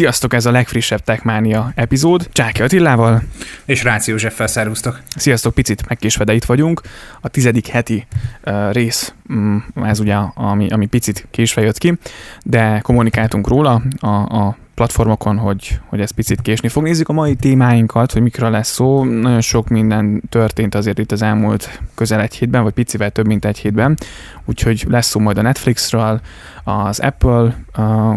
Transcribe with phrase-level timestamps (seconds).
[0.00, 2.28] Sziasztok, ez a legfrissebb Techmania epizód.
[2.32, 3.22] Csáki Attilával.
[3.64, 5.00] És Ráci Józseffel szervusztok.
[5.16, 6.80] Sziasztok, picit megkésve, de itt vagyunk.
[7.20, 8.06] A tizedik heti
[8.44, 11.98] uh, rész, um, ez ugye, ami, ami picit késve jött ki,
[12.42, 16.82] de kommunikáltunk róla a, a platformokon, hogy, hogy ez picit késni fog.
[16.82, 19.04] Nézzük a mai témáinkat, hogy mikről lesz szó.
[19.04, 23.44] Nagyon sok minden történt azért itt az elmúlt közel egy hétben, vagy picivel több, mint
[23.44, 23.98] egy hétben.
[24.44, 26.20] Úgyhogy lesz szó majd a Netflixről,
[26.64, 27.56] az Apple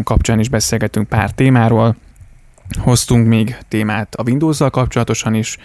[0.02, 1.96] kapcsán is beszélgetünk pár témáról,
[2.78, 5.58] hoztunk még témát a Windows-zal kapcsolatosan is,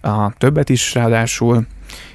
[0.00, 1.66] a többet is ráadásul,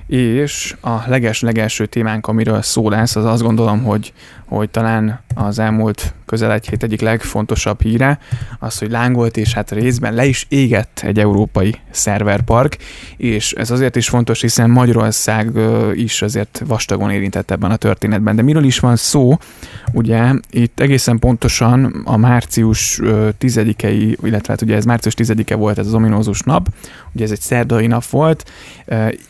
[0.07, 4.13] és a leges-legelső témánk, amiről szó lesz, az azt gondolom, hogy,
[4.47, 8.19] hogy talán az elmúlt közel egy hét egyik legfontosabb híre,
[8.59, 12.77] az, hogy lángolt és hát részben le is égett egy európai szerverpark,
[13.17, 15.51] és ez azért is fontos, hiszen Magyarország
[15.93, 18.35] is azért vastagon érintett ebben a történetben.
[18.35, 19.37] De miről is van szó?
[19.93, 22.99] Ugye itt egészen pontosan a március
[23.39, 26.67] 10-i, illetve hát ugye ez március 10-e volt ez az ominózus nap,
[27.13, 28.51] ugye ez egy szerdai nap volt,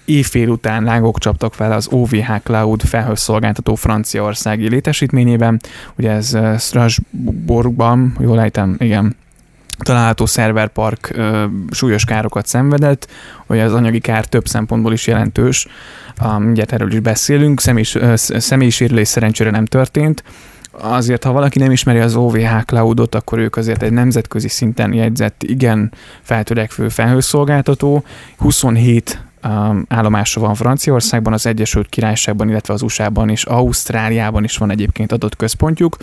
[0.05, 4.69] éjfél után lángok csaptak fel az OVH Cloud felhőszolgáltató franciaországi
[5.11, 5.59] létesítményében,
[5.97, 9.15] ugye ez Strasbourgban, jól ejtem, igen,
[9.77, 13.07] található szerverpark ö, súlyos károkat szenvedett,
[13.45, 15.67] hogy az anyagi kár több szempontból is jelentős,
[16.23, 17.61] um, ugye erről is beszélünk,
[18.17, 20.23] személyi sérülés szerencsére nem történt,
[20.71, 25.43] azért, ha valaki nem ismeri az OVH Cloudot, akkor ők azért egy nemzetközi szinten jegyzett,
[25.43, 25.91] igen
[26.21, 28.03] feltörekvő felhőszolgáltató,
[28.37, 29.26] 27 um,
[29.87, 35.35] állomása van Franciaországban, az Egyesült Királyságban, illetve az USA-ban és Ausztráliában is van egyébként adott
[35.35, 35.97] központjuk,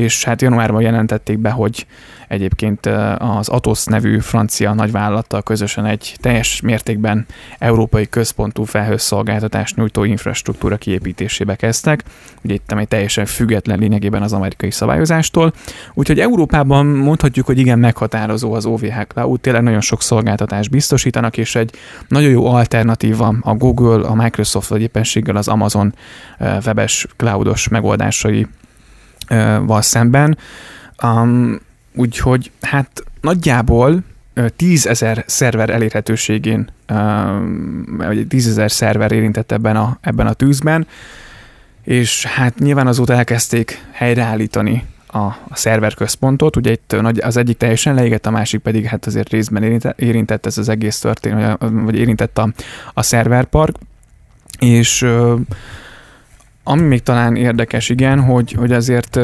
[0.00, 1.86] és hát januárban jelentették be, hogy
[2.28, 2.86] egyébként
[3.18, 7.26] az Atos nevű francia nagyvállalattal közösen egy teljes mértékben
[7.58, 12.02] európai központú felhőszolgáltatást nyújtó infrastruktúra kiépítésébe kezdtek.
[12.42, 15.52] Ugye itt egy teljesen független lényegében az amerikai szabályozástól.
[15.94, 21.54] Úgyhogy Európában mondhatjuk, hogy igen meghatározó az OVH Cloud, tényleg nagyon sok szolgáltatást biztosítanak, és
[21.54, 21.74] egy
[22.08, 25.94] nagyon jó alternatíva a Google, a Microsoft vagy éppenséggel az Amazon
[26.38, 28.46] webes cloudos megoldásai
[29.60, 30.38] val szemben.
[31.02, 31.60] Um,
[31.94, 34.02] úgyhogy hát nagyjából
[34.56, 36.70] 10 ezer szerver elérhetőségén,
[37.86, 40.86] vagy 10 ezer szerver érintett ebben a, ebben a tűzben,
[41.84, 48.26] és hát nyilván azóta elkezdték helyreállítani a, a szerverközpontot, ugye itt az egyik teljesen leégett,
[48.26, 52.52] a másik pedig hát azért részben érintett, érintett ez az egész történet, vagy érintett a,
[52.94, 53.76] a szerverpark,
[54.58, 55.06] és
[56.62, 59.18] ami még talán érdekes, igen, hogy, hogy azért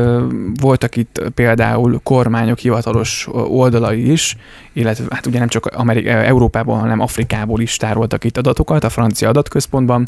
[0.60, 4.36] voltak itt például kormányok hivatalos oldalai is,
[4.72, 9.28] illetve hát ugye nem csak Amerik- Európában, hanem Afrikából is tároltak itt adatokat a francia
[9.28, 10.06] adatközpontban,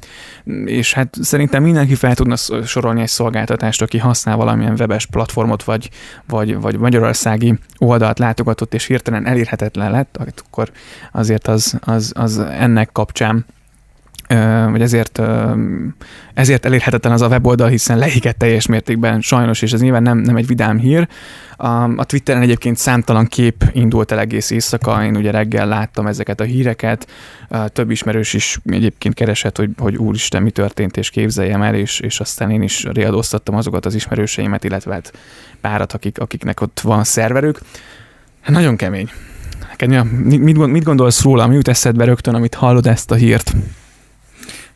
[0.64, 5.90] és hát szerintem mindenki fel tudna sorolni egy szolgáltatást, aki használ valamilyen webes platformot, vagy,
[6.26, 10.70] vagy, vagy magyarországi oldalt látogatott, és hirtelen elérhetetlen lett, akkor
[11.12, 13.46] azért az, az, az ennek kapcsán
[14.70, 15.20] vagy ezért,
[16.34, 20.36] ezért elérhetetlen az a weboldal, hiszen leégett teljes mértékben sajnos, és ez nyilván nem, nem
[20.36, 21.08] egy vidám hír.
[21.96, 26.44] A Twitteren egyébként számtalan kép indult el egész éjszaka, én ugye reggel láttam ezeket a
[26.44, 27.06] híreket,
[27.66, 32.20] több ismerős is egyébként keresett, hogy, hogy úristen, mi történt, és képzeljem el, és, és
[32.20, 35.12] aztán én is riadóztattam azokat az ismerőseimet, illetve hát
[35.60, 37.60] párat, akik, akiknek ott van szerverük.
[38.40, 39.10] Hát nagyon kemény.
[40.20, 43.52] Mit, mit gondolsz róla, mi jut eszedbe rögtön, amit hallod ezt a hírt?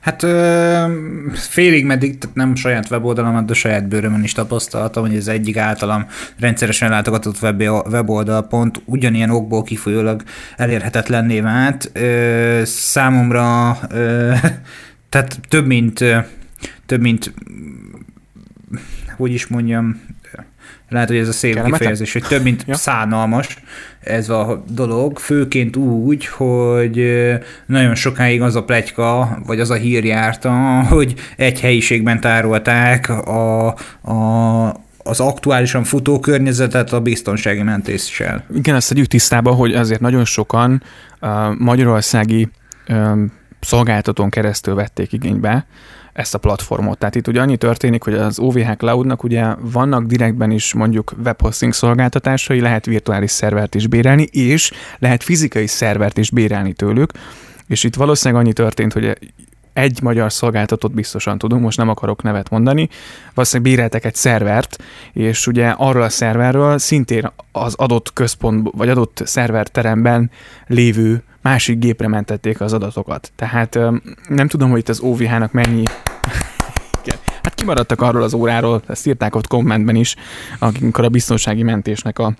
[0.02, 0.84] Hát ö,
[1.32, 6.06] félig meddig, tehát nem saját weboldalamat, de saját bőrömön is tapasztaltam, hogy ez egyik általam
[6.38, 10.22] rendszeresen látogatott web, weboldal pont ugyanilyen okból kifolyólag
[10.56, 11.90] elérhetetlenné vált.
[11.92, 14.34] Ö, számomra ö,
[15.08, 16.04] tehát több mint
[16.86, 17.34] több mint
[19.16, 20.00] hogy is mondjam,
[20.88, 22.74] lehet, hogy ez a szép kifejezés, hogy több mint ja.
[22.74, 23.58] szánalmas
[24.02, 27.14] ez a dolog, főként úgy, hogy
[27.66, 30.50] nagyon sokáig az a pletyka, vagy az a hír járta,
[30.82, 33.66] hogy egy helyiségben tárolták a,
[34.02, 34.66] a,
[34.98, 38.44] az aktuálisan futó környezetet a biztonsági mentéssel.
[38.54, 40.82] Igen, ezt tegyük tisztába, hogy azért nagyon sokan
[41.20, 42.48] uh, magyarországi
[43.60, 45.66] szolgáltatón keresztül vették igénybe
[46.12, 46.98] ezt a platformot.
[46.98, 51.72] Tehát itt ugye annyi történik, hogy az OVH Cloudnak ugye vannak direktben is mondjuk webhosting
[51.72, 57.12] szolgáltatásai, lehet virtuális szervert is bérelni, és lehet fizikai szervert is bérelni tőlük,
[57.66, 59.18] és itt valószínűleg annyi történt, hogy
[59.72, 62.88] egy magyar szolgáltatót biztosan tudunk, most nem akarok nevet mondani,
[63.34, 64.82] valószínűleg béreltek egy szervert,
[65.12, 70.30] és ugye arról a szerverről szintén az adott központ, vagy adott szerverteremben
[70.66, 73.32] lévő másik gépre mentették az adatokat.
[73.36, 73.78] Tehát
[74.28, 75.84] nem tudom, hogy itt az OVH-nak mennyi
[77.42, 80.16] Hát kimaradtak arról az óráról, ezt írták ott kommentben is,
[80.58, 82.34] amikor a biztonsági mentésnek a,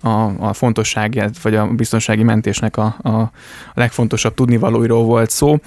[0.00, 0.08] a,
[0.38, 3.30] a fontosságát, vagy a biztonsági mentésnek a, a,
[3.74, 5.58] legfontosabb tudnivalóiról volt szó.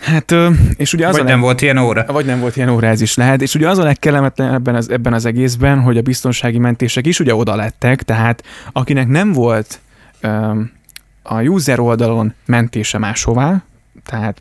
[0.00, 0.34] Hát,
[0.76, 2.04] és ugye az vagy a nem volt ilyen óra.
[2.06, 3.42] Vagy nem volt ilyen óra, ez is lehet.
[3.42, 7.20] És ugye az a legkellemetlen ebben az, ebben az egészben, hogy a biztonsági mentések is
[7.20, 9.80] ugye oda lettek, tehát akinek nem volt
[10.22, 10.70] um,
[11.24, 13.64] a user oldalon mentése máshová,
[14.04, 14.40] tehát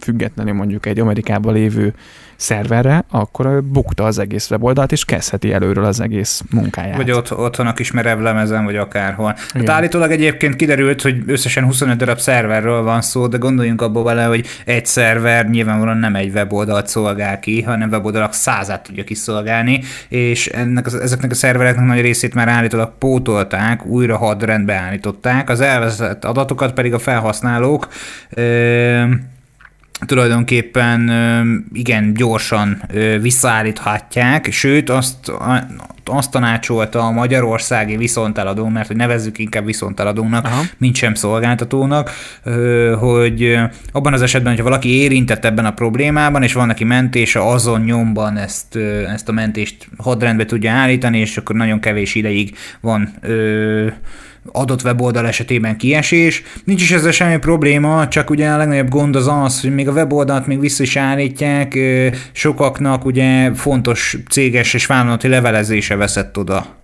[0.00, 1.94] függetlenül mondjuk egy Amerikában lévő
[2.36, 6.96] szerverre, akkor bukta az egész weboldalt, és kezdheti előről az egész munkáját.
[6.96, 9.36] Vagy ott, otthon a kis merevlemezen, vagy akárhol.
[9.54, 14.24] Hát állítólag egyébként kiderült, hogy összesen 25 darab szerverről van szó, de gondoljunk abba bele,
[14.24, 20.46] hogy egy szerver nyilvánvalóan nem egy weboldalt szolgál ki, hanem weboldalak százát tudja kiszolgálni, és
[20.46, 26.72] ennek, ezeknek a szervereknek nagy részét már állítólag pótolták, újra hadrendbe állították, az elvezett adatokat
[26.72, 27.88] pedig a felhasználók
[28.30, 28.91] ö-
[30.06, 31.10] tulajdonképpen
[31.72, 32.82] igen gyorsan
[33.20, 35.32] visszaállíthatják, sőt azt,
[36.04, 40.62] azt tanácsolta a magyarországi viszonteladó, mert hogy nevezzük inkább viszonteladónak, Aha.
[40.78, 42.10] mint sem szolgáltatónak,
[42.98, 43.58] hogy
[43.92, 48.36] abban az esetben, hogyha valaki érintett ebben a problémában, és van neki mentése, azon nyomban
[48.36, 48.76] ezt,
[49.14, 53.14] ezt a mentést hadrendbe tudja állítani, és akkor nagyon kevés ideig van
[54.52, 56.42] adott weboldal esetében kiesés.
[56.64, 59.92] Nincs is ezzel semmi probléma, csak ugye a legnagyobb gond az az, hogy még a
[59.92, 61.78] weboldalt még vissza is állítják,
[62.32, 66.80] sokaknak ugye fontos céges és vállalati levelezése veszett oda.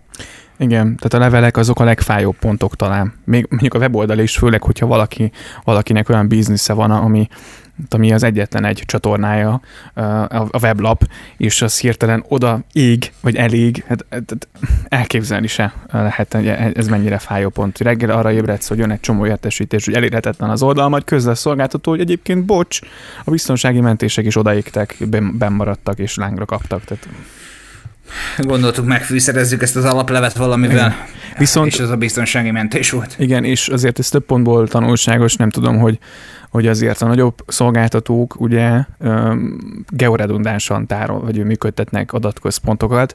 [0.58, 3.12] Igen, tehát a levelek azok a legfájóbb pontok talán.
[3.24, 5.30] Még mondjuk a weboldal is, főleg, hogyha valaki,
[5.64, 7.28] valakinek olyan biznisze van, ami,
[7.90, 9.60] ami az egyetlen egy csatornája
[10.38, 14.48] a weblap, és az hirtelen oda ég, vagy elég, hát, hát
[14.88, 17.78] elképzelni se lehet, hogy ez mennyire fájó pont.
[17.78, 21.90] Reggel arra ébredsz, hogy jön egy csomó értesítés, hogy elérhetetlen az oldal, majd közzel szolgáltató,
[21.90, 22.80] hogy egyébként bocs,
[23.24, 26.84] a biztonsági mentések is odaégtek, benn maradtak és lángra kaptak.
[26.84, 27.08] Tehát
[28.38, 30.94] Gondoltuk, megfűszerezzük ezt az alaplevet valamivel, igen.
[31.38, 33.14] Viszont, és ez a biztonsági mentés volt.
[33.18, 35.98] Igen, és azért ez több pontból tanulságos, nem tudom, hogy
[36.50, 38.84] hogy azért a nagyobb szolgáltatók ugye
[39.88, 43.14] georedundánsan tárol, vagy működtetnek adatközpontokat,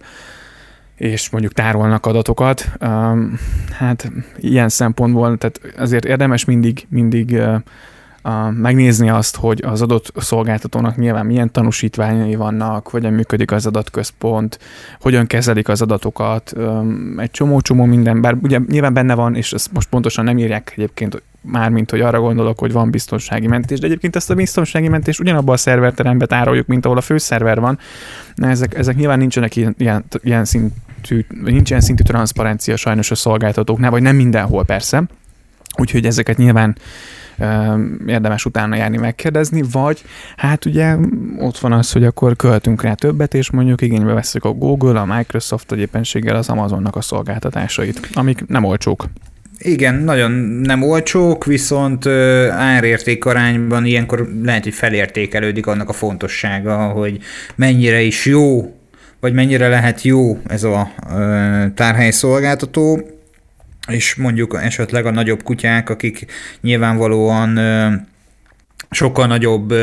[0.95, 2.71] és mondjuk tárolnak adatokat.
[3.71, 7.41] Hát ilyen szempontból, tehát azért érdemes mindig, mindig
[8.51, 14.59] megnézni azt, hogy az adott szolgáltatónak nyilván milyen tanúsítványai vannak, hogyan működik az adatközpont,
[14.99, 16.53] hogyan kezelik az adatokat,
[17.17, 21.23] egy csomó-csomó minden, bár ugye nyilván benne van, és ezt most pontosan nem írják egyébként
[21.41, 25.53] mármint, hogy arra gondolok, hogy van biztonsági mentés, de egyébként ezt a biztonsági mentést ugyanabban
[25.53, 27.79] a szerverteremben tároljuk, mint ahol a főszerver van.
[28.35, 33.91] Ezek, ezek nyilván nincsenek ilyen, ilyen, ilyen szintű, nincs ilyen szintű transzparencia sajnos a szolgáltatóknál,
[33.91, 35.03] vagy nem mindenhol persze.
[35.77, 36.75] Úgyhogy ezeket nyilván
[38.07, 40.03] érdemes utána járni megkérdezni, vagy
[40.37, 40.95] hát ugye
[41.39, 45.05] ott van az, hogy akkor költünk rá többet, és mondjuk igénybe veszük a Google, a
[45.05, 49.05] Microsoft, vagy éppenséggel az Amazonnak a szolgáltatásait, amik nem olcsók.
[49.57, 50.31] Igen, nagyon
[50.61, 52.05] nem olcsók, viszont
[52.51, 57.19] árérték arányban ilyenkor lehet, hogy felértékelődik annak a fontossága, hogy
[57.55, 58.75] mennyire is jó,
[59.19, 60.91] vagy mennyire lehet jó ez a
[61.75, 63.01] tárhely szolgáltató,
[63.87, 66.25] és mondjuk esetleg a nagyobb kutyák, akik
[66.61, 67.59] nyilvánvalóan
[68.89, 69.73] sokkal nagyobb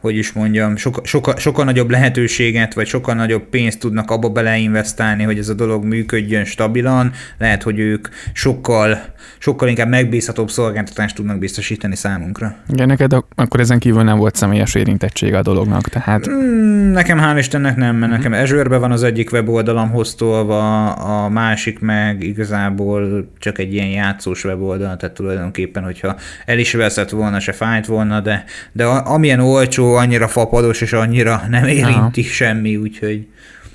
[0.00, 5.22] hogy is mondjam, soka, soka, sokkal nagyobb lehetőséget, vagy sokkal nagyobb pénzt tudnak abba beleinvestálni,
[5.22, 11.38] hogy ez a dolog működjön stabilan, lehet, hogy ők sokkal, sokkal inkább megbízhatóbb szolgáltatást tudnak
[11.38, 12.54] biztosítani számunkra.
[12.68, 16.30] Igen, neked akkor ezen kívül nem volt személyes érintettsége a dolognak, tehát...
[16.30, 18.30] Mm, nekem hál' Istennek nem, mert uh-huh.
[18.30, 24.44] nekem azure van az egyik weboldalam hoztolva, a másik meg igazából csak egy ilyen játszós
[24.44, 29.94] weboldal, tehát tulajdonképpen, hogyha el is veszett volna, se fájt volna, de, de amilyen olcsó
[29.94, 32.30] annyira fapados, és annyira nem érinti Aha.
[32.30, 33.26] semmi, úgyhogy...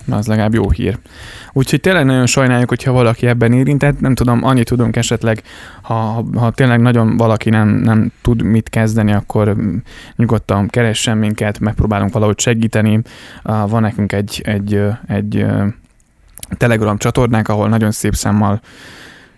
[0.09, 0.97] Az legalább jó hír.
[1.53, 5.41] Úgyhogy tényleg nagyon sajnáljuk, hogyha valaki ebben érintett, nem tudom, annyit tudunk esetleg,
[5.81, 9.55] ha, ha tényleg nagyon valaki nem, nem tud mit kezdeni, akkor
[10.15, 13.01] nyugodtan keressen minket, megpróbálunk valahogy segíteni.
[13.43, 15.45] Van nekünk egy, egy, egy
[16.57, 18.61] Telegram csatornánk, ahol nagyon szép számmal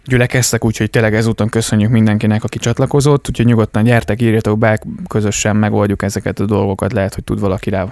[0.05, 6.01] gyülekeztek, úgyhogy tényleg ezúton köszönjük mindenkinek, aki csatlakozott, úgyhogy nyugodtan gyertek, írjatok be, közösen megoldjuk
[6.01, 7.85] ezeket a dolgokat, lehet, hogy tud valaki rá,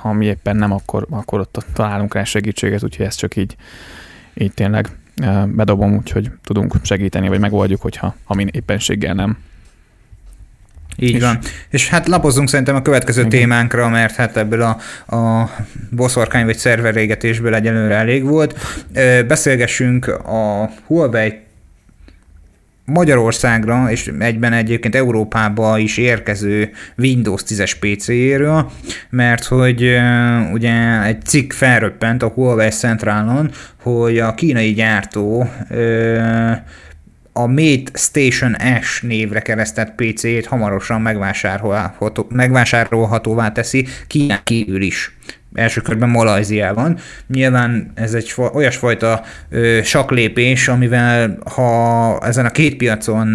[0.00, 3.56] ha mi éppen nem, akkor, akkor ott találunk rá segítséget, úgyhogy ezt csak így,
[4.34, 4.88] így tényleg
[5.46, 9.38] bedobom, úgyhogy tudunk segíteni, vagy megoldjuk, hogyha ha mi éppenséggel nem.
[10.96, 11.38] Így és, van.
[11.68, 13.30] És hát lapozzunk szerintem a következő igen.
[13.30, 14.76] témánkra, mert hát ebből a,
[15.16, 15.50] a
[15.90, 18.58] boszorkány vagy szerverrégetésből egyelőre elég volt.
[19.26, 21.40] Beszélgessünk a Huawei
[22.90, 28.70] Magyarországra, és egyben egyébként Európába is érkező Windows 10-es PC-jéről,
[29.10, 29.96] mert hogy
[30.52, 33.50] ugye egy cikk felröppent a Huawei Centralon,
[33.82, 35.48] hogy a kínai gyártó
[37.32, 45.16] a Mate Station S névre keresztett PC-t hamarosan megvásárolható, megvásárolhatóvá teszi Kínán kívül is
[45.54, 46.98] első körben Malajziában.
[47.26, 53.28] Nyilván ez egy olyasfajta ö, saklépés, amivel ha ezen a két piacon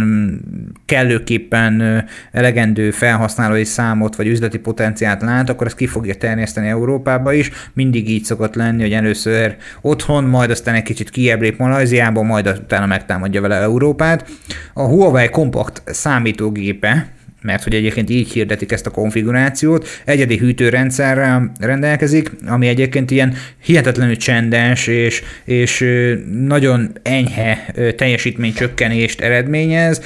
[0.86, 1.98] kellőképpen ö,
[2.32, 7.52] elegendő felhasználói számot vagy üzleti potenciált lát, akkor ezt ki fogja terjeszteni Európába is.
[7.74, 12.48] Mindig így szokott lenni, hogy először otthon, majd aztán egy kicsit kiebb lép Malajziába, majd
[12.48, 14.30] utána megtámadja vele Európát.
[14.74, 17.15] A Huawei Compact számítógépe,
[17.46, 23.34] mert hogy egyébként így hirdetik ezt a konfigurációt, egyedi hűtőrendszerrel rendelkezik, ami egyébként ilyen
[23.64, 25.86] hihetetlenül csendes és, és
[26.32, 30.02] nagyon enyhe teljesítménycsökkenést eredményez,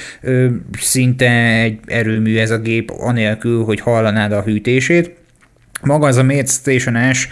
[0.80, 5.18] szinte egy erőmű ez a gép, anélkül, hogy hallanád a hűtését.
[5.82, 7.28] Maga az a Station S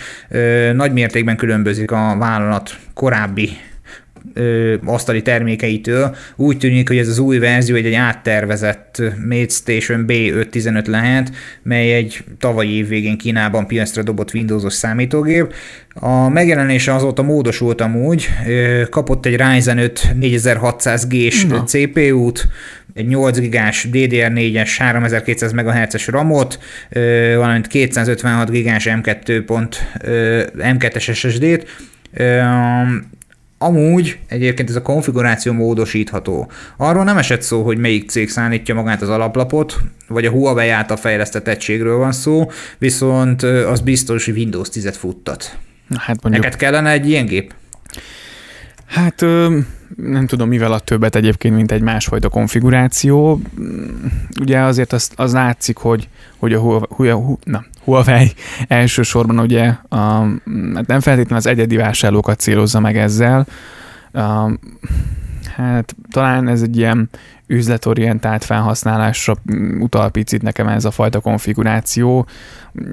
[0.74, 3.50] nagy mértékben különbözik a vállalat korábbi
[4.34, 6.15] ö, asztali termékeitől.
[6.36, 11.31] Úgy tűnik, hogy ez az új verzió egy, egy áttervezett Mate Station B515 lehet,
[11.63, 15.53] mely egy tavalyi év végén Kínában piacra dobott Windowsos számítógép.
[15.93, 18.27] A megjelenése azóta módosult amúgy,
[18.89, 22.48] kapott egy Ryzen 5 4600G-s CPU-t,
[22.93, 26.60] egy 8 gigás DDR4-es 3200 MHz-es RAM-ot,
[27.36, 29.43] valamint 256 gigás M2.
[30.57, 31.65] M2-es SSD-t.
[33.58, 36.52] Amúgy egyébként ez a konfiguráció módosítható.
[36.78, 40.98] Arról nem esett szó, hogy melyik cég szállítja magát az alaplapot, vagy a Huawei által
[40.98, 45.58] fejlesztett egységről van szó, viszont az biztos, hogy Windows 10-et futtat.
[45.98, 46.44] Hát mondjuk...
[46.44, 47.54] Neked kellene egy ilyen gép?
[48.88, 49.22] Hát
[49.96, 53.41] nem tudom, mivel a többet egyébként, mint egy másfajta konfiguráció.
[54.39, 58.34] Ugye azért az, az látszik, hogy, hogy a Huawei, na, Huawei
[58.67, 59.98] elsősorban ugye a,
[60.74, 63.48] hát nem feltétlenül az egyedi vásárlókat célozza meg ezzel.
[64.13, 64.51] A,
[65.56, 67.10] hát talán ez egy ilyen
[67.48, 69.36] üzletorientált felhasználásra
[69.80, 72.27] utal picit nekem ez a fajta konfiguráció.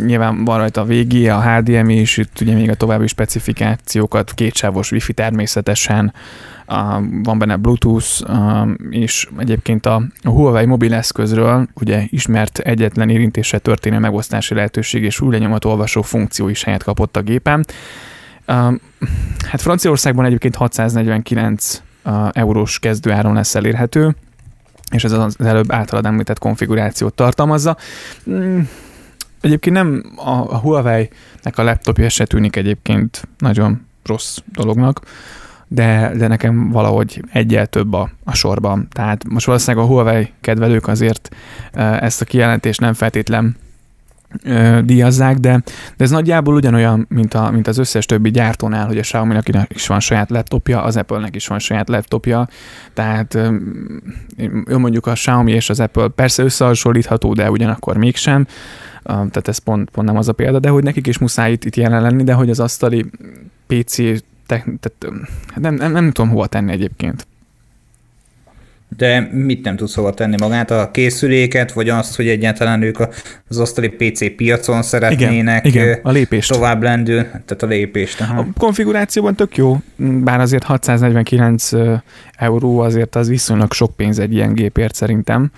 [0.05, 4.91] Nyilván van rajta a VG, a HDMI, és itt ugye még a további specifikációkat, kétsávos
[4.91, 6.13] wifi természetesen,
[7.23, 8.23] van benne Bluetooth,
[8.91, 15.65] és egyébként a Huawei mobileszközről ugye ismert egyetlen érintésre történő megosztási lehetőség és új lenyomat
[15.65, 17.67] olvasó funkció is helyet kapott a gépen.
[18.47, 21.83] Hát Franciaországban egyébként 649
[22.33, 24.17] eurós kezdőáron lesz elérhető,
[24.95, 27.77] és ez az előbb általad említett konfigurációt tartalmazza.
[28.31, 28.61] Mm,
[29.41, 35.01] egyébként nem a Huawei-nek a laptopja se tűnik egyébként nagyon rossz dolognak
[35.69, 38.89] de, de nekem valahogy egyel több a, a sorban.
[38.91, 41.37] Tehát most valószínűleg a Huawei kedvelők azért
[42.01, 43.57] ezt a kijelentést nem feltétlen
[44.85, 45.63] díjazzák, de,
[45.97, 49.87] de ez nagyjából ugyanolyan, mint, a, mint az összes többi gyártónál, hogy a Xiaomi-nak is
[49.87, 52.49] van saját laptopja, az Apple-nek is van saját laptopja,
[52.93, 53.35] tehát
[54.67, 58.47] ő mondjuk a Xiaomi és az Apple persze összehasonlítható, de ugyanakkor mégsem,
[59.05, 61.77] tehát ez pont, pont nem az a példa, de hogy nekik is muszáj itt, itt
[61.77, 63.07] jelen lenni, de hogy az asztali
[63.67, 63.97] PC
[64.47, 65.25] te, tehát
[65.55, 67.27] nem, nem, nem tudom hova tenni egyébként.
[68.97, 70.71] De mit nem tudsz hova tenni magát?
[70.71, 72.99] A készüléket, vagy azt, hogy egyáltalán ők
[73.49, 76.53] az asztali PC piacon szeretnének igen, igen, a lépést.
[76.53, 78.21] tovább lendül, tehát a lépést.
[78.21, 78.39] Aha.
[78.39, 81.71] A konfigurációban tök jó, bár azért 649
[82.37, 85.51] euró azért az viszonylag sok pénz egy ilyen gépért szerintem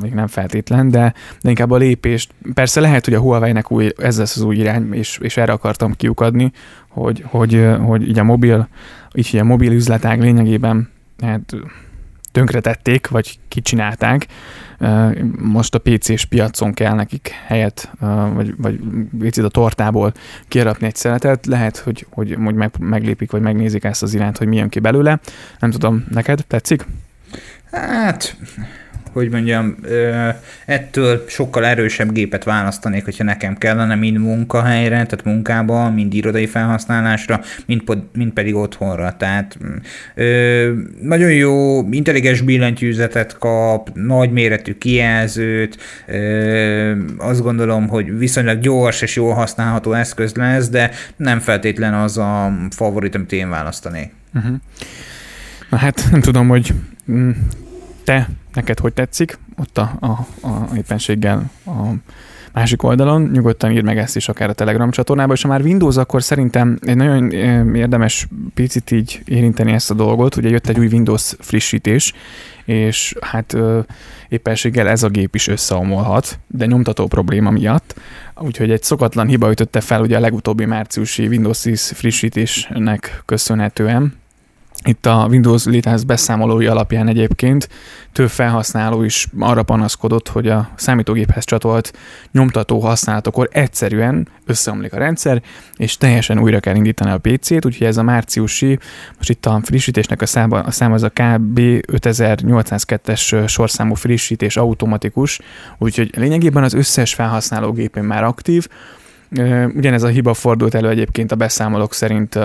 [0.00, 2.30] még nem feltétlen, de, de inkább a lépést.
[2.54, 5.92] Persze lehet, hogy a Huawei-nek új, ez lesz az új irány, és, és erre akartam
[5.96, 6.52] kiukadni,
[6.88, 8.68] hogy, hogy, hogy így a mobil,
[9.14, 10.88] így a mobil üzletág lényegében
[11.20, 11.54] hát,
[12.32, 14.26] tönkretették, vagy kicsinálták.
[15.38, 17.90] Most a PC-s piacon kell nekik helyet,
[18.34, 18.80] vagy, vagy
[19.18, 20.12] picit a tortából
[20.48, 21.46] kiarapni egy szeletet.
[21.46, 24.78] Lehet, hogy, hogy, hogy meg, meglépik, vagy megnézik ezt az irányt, hogy mi jön ki
[24.78, 25.20] belőle.
[25.58, 26.86] Nem tudom, neked tetszik?
[27.70, 28.36] Hát,
[29.16, 29.76] hogy mondjam,
[30.66, 37.40] ettől sokkal erősebb gépet választanék, hogyha nekem kellene, mind munkahelyre, tehát munkába, mind irodai felhasználásra,
[37.66, 37.82] mind,
[38.12, 39.16] mind pedig otthonra.
[39.16, 39.58] Tehát
[41.00, 45.78] nagyon jó, intelligens billentyűzetet kap, nagy méretű kijelzőt,
[47.18, 52.58] azt gondolom, hogy viszonylag gyors és jól használható eszköz lesz, de nem feltétlen az a
[52.70, 54.10] favorit, amit én választanék.
[54.34, 54.56] Uh-huh.
[55.70, 56.74] Na hát nem tudom, hogy
[57.10, 57.30] mm,
[58.04, 60.06] te neked hogy tetszik, ott a, a,
[60.46, 61.92] a éppenséggel a
[62.52, 65.96] másik oldalon, nyugodtan írd meg ezt is akár a Telegram csatornába, és ha már Windows,
[65.96, 67.30] akkor szerintem egy nagyon
[67.74, 72.12] érdemes picit így érinteni ezt a dolgot, ugye jött egy új Windows frissítés,
[72.64, 73.56] és hát
[74.28, 77.94] éppenséggel ez a gép is összeomolhat, de nyomtató probléma miatt,
[78.36, 84.14] úgyhogy egy szokatlan hiba ütötte fel ugye a legutóbbi márciusi Windows 10 frissítésnek köszönhetően,
[84.84, 87.68] itt a Windows létház beszámolói alapján egyébként
[88.12, 91.92] több felhasználó is arra panaszkodott, hogy a számítógéphez csatolt
[92.32, 95.42] nyomtató használatokor egyszerűen összeomlik a rendszer,
[95.76, 98.78] és teljesen újra kell indítani a PC-t, úgyhogy ez a márciusi,
[99.16, 101.60] most itt a frissítésnek a száma, a száma az a KB.
[101.92, 105.40] 5802-es sorszámú frissítés automatikus,
[105.78, 108.66] úgyhogy lényegében az összes felhasználó gépén már aktív,
[109.74, 112.38] Ugyanez a hiba fordult elő egyébként a beszámolók szerint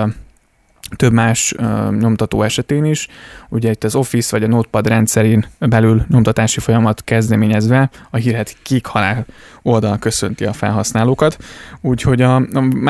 [0.95, 3.07] több más uh, nyomtató esetén is.
[3.49, 8.85] Ugye itt az Office vagy a Notepad rendszerén belül nyomtatási folyamat kezdeményezve a hírhet kék
[8.85, 9.25] halál
[9.61, 11.37] oldal köszönti a felhasználókat.
[11.81, 12.35] Úgyhogy a,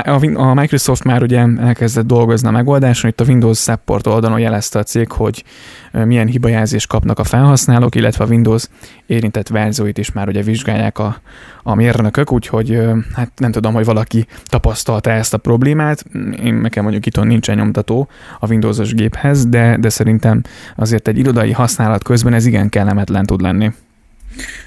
[0.03, 4.79] a, a Microsoft már ugye elkezdett dolgozni a megoldáson, itt a Windows Support oldalon jelezte
[4.79, 5.43] a cég, hogy
[5.91, 8.67] milyen hibajelzést kapnak a felhasználók, illetve a Windows
[9.05, 11.21] érintett verzióit is már ugye vizsgálják a,
[11.63, 12.79] a mérnökök, úgyhogy
[13.15, 16.05] hát nem tudom, hogy valaki tapasztalta ezt a problémát.
[16.43, 18.07] Én nekem mondjuk itt nincsen nyomtató
[18.39, 20.41] a Windows-os géphez, de, de szerintem
[20.75, 23.71] azért egy irodai használat közben ez igen kellemetlen tud lenni.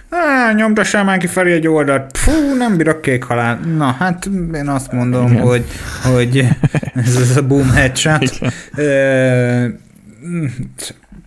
[0.09, 2.19] Á, nyomtassál már ki felé egy oldalt.
[2.19, 3.59] Fú, nem bírok kék halál.
[3.77, 5.43] Na, hát én azt mondom, Igen.
[5.43, 5.65] hogy,
[6.03, 6.39] hogy
[6.95, 8.39] ez, ez a boom headshot.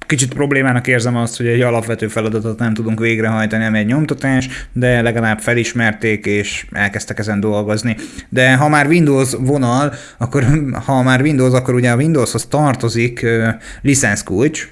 [0.07, 5.01] Kicsit problémának érzem azt, hogy egy alapvető feladatot nem tudunk végrehajtani, ami egy nyomtatás, de
[5.01, 7.95] legalább felismerték és elkezdtek ezen dolgozni.
[8.29, 10.45] De ha már Windows vonal, akkor
[10.85, 13.47] ha már Windows, akkor ugye a Windowshoz tartozik uh,
[13.81, 14.67] licenszkulcs,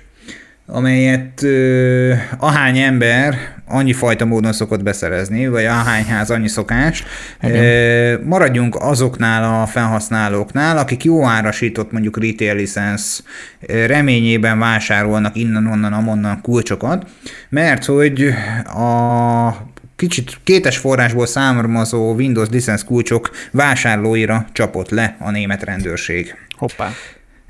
[0.66, 7.04] amelyet ö, ahány ember annyi fajta módon szokott beszerezni, vagy ahány ház annyi szokás.
[7.42, 13.24] Ö, maradjunk azoknál a felhasználóknál, akik jó árasított mondjuk retail licensz
[13.68, 17.08] reményében vásárolnak innen-onnan, amonnan kulcsokat,
[17.50, 18.34] mert hogy
[18.66, 19.50] a
[19.96, 26.36] kicsit kétes forrásból származó Windows licensz kulcsok vásárlóira csapott le a német rendőrség.
[26.58, 26.92] Hoppá.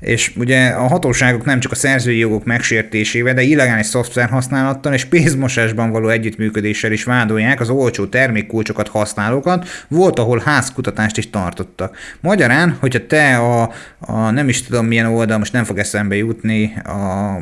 [0.00, 5.04] És ugye a hatóságok nem csak a szerzői jogok megsértésével, de illegális szoftver használattal és
[5.04, 11.96] pénzmosásban való együttműködéssel is vádolják az olcsó termékkulcsokat használókat, volt, ahol házkutatást is tartottak.
[12.20, 16.74] Magyarán, hogyha te a, a nem is tudom milyen oldal, most nem fog eszembe jutni,
[16.84, 17.38] a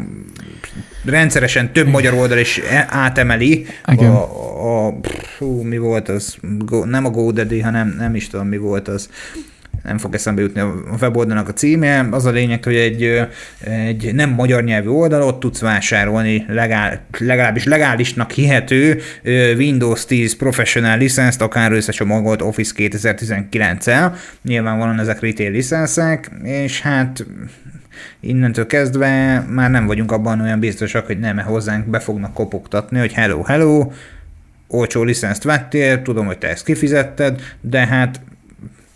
[1.04, 4.94] rendszeresen több magyar oldal is e, átemeli a, a, a
[5.38, 9.08] hú, mi volt az, Go, nem a GoDaddy, hanem nem is tudom mi volt az,
[9.84, 12.08] nem fog eszembe jutni a weboldalnak a címe.
[12.10, 13.28] Az a lényeg, hogy egy,
[13.64, 19.00] egy nem magyar nyelvű oldal, ott tudsz vásárolni legál, legalábbis legálisnak hihető
[19.56, 24.16] Windows 10 Professional licenszt, akár összecsomagolt Office 2019-el.
[24.42, 27.26] Nyilvánvalóan ezek retail licenszek, és hát
[28.20, 33.12] innentől kezdve már nem vagyunk abban olyan biztosak, hogy nem hozzánk be fognak kopogtatni, hogy
[33.12, 33.90] hello, hello,
[34.68, 38.20] olcsó licenszt vettél, tudom, hogy te ezt kifizetted, de hát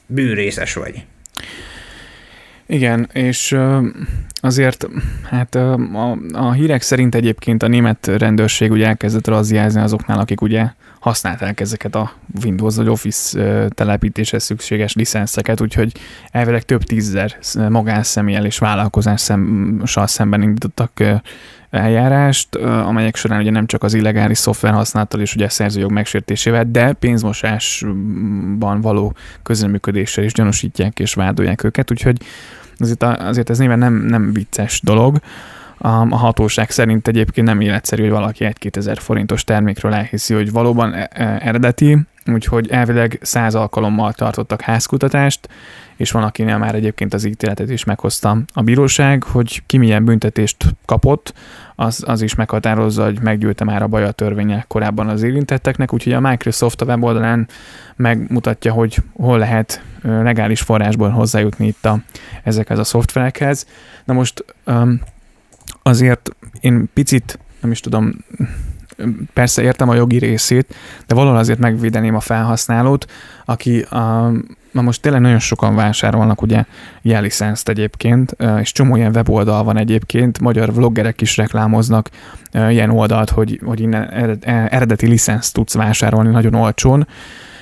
[0.08, 1.04] bűnrészes vagy.
[2.66, 3.56] Igen, és
[4.40, 4.88] azért
[5.22, 10.66] hát a, a hírek szerint egyébként a német rendőrség ugye elkezdett razziázni azoknál, akik ugye
[11.08, 12.12] használták ezeket a
[12.44, 15.92] Windows vagy Office telepítéshez szükséges licenszeket, úgyhogy
[16.30, 20.92] elvileg több tízzer magánszemélyel és vállalkozással szemben indítottak
[21.70, 26.64] eljárást, amelyek során ugye nem csak az illegális szoftver használattal és ugye a szerzőjog megsértésével,
[26.70, 32.18] de pénzmosásban való közreműködéssel is gyanúsítják és vádolják őket, úgyhogy
[32.76, 35.18] azért, azért ez nyilván nem, nem vicces dolog.
[35.78, 40.94] A, hatóság szerint egyébként nem életszerű, hogy valaki egy-két ezer forintos termékről elhiszi, hogy valóban
[40.94, 45.48] e, e, eredeti, úgyhogy elvileg száz alkalommal tartottak házkutatást,
[45.96, 50.64] és van, akinél már egyébként az ítéletet is meghozta a bíróság, hogy ki milyen büntetést
[50.84, 51.34] kapott,
[51.74, 56.12] az, az is meghatározza, hogy meggyűlte már a baj a törvények korábban az érintetteknek, úgyhogy
[56.12, 57.48] a Microsoft a weboldalán
[57.96, 61.98] megmutatja, hogy hol lehet legális forrásból hozzájutni itt a,
[62.42, 63.66] ezekhez a szoftverekhez.
[64.04, 64.44] Na most
[65.88, 68.14] azért én picit, nem is tudom,
[69.32, 70.74] persze értem a jogi részét,
[71.06, 73.10] de valahol azért megvédeném a felhasználót,
[73.44, 74.32] aki a,
[74.70, 76.64] na most tényleg nagyon sokan vásárolnak ugye
[77.02, 82.10] jellicenszt egyébként, és csomó ilyen weboldal van egyébként, magyar vloggerek is reklámoznak
[82.52, 84.10] ilyen oldalt, hogy, hogy innen
[84.44, 87.06] eredeti licenszt tudsz vásárolni nagyon olcsón,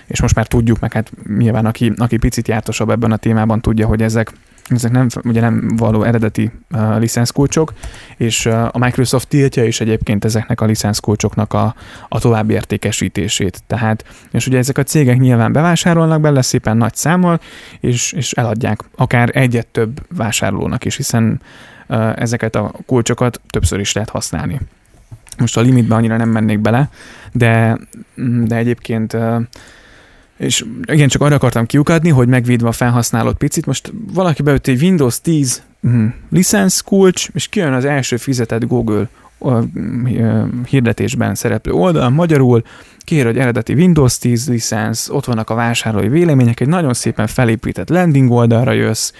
[0.06, 3.86] és most már tudjuk, meg hát nyilván aki, aki picit jártosabb ebben a témában tudja,
[3.86, 4.32] hogy ezek
[4.68, 7.72] ezek nem, ugye nem való eredeti uh, licenszkulcsok,
[8.16, 11.74] és uh, a Microsoft tiltja is egyébként ezeknek a licenszkulcsoknak a,
[12.08, 13.62] a további értékesítését.
[13.66, 17.40] Tehát, és ugye ezek a cégek nyilván bevásárolnak bele szépen nagy számmal,
[17.80, 21.40] és, és eladják akár egyet több vásárlónak is, hiszen
[21.88, 24.60] uh, ezeket a kulcsokat többször is lehet használni.
[25.38, 26.90] Most a limitbe annyira nem mennék bele,
[27.32, 27.78] de,
[28.44, 29.42] de egyébként uh,
[30.36, 34.82] és igen, csak arra akartam kiukadni, hogy megvédve a felhasználót picit, most valaki beüt egy
[34.82, 39.08] Windows 10 hm, licensz kulcs, és kijön az első fizetett Google
[40.68, 42.62] hirdetésben szereplő oldal, magyarul
[43.06, 47.88] kér, hogy eredeti Windows 10 licensz, ott vannak a vásárlói vélemények, egy nagyon szépen felépített
[47.88, 49.12] landing oldalra jössz,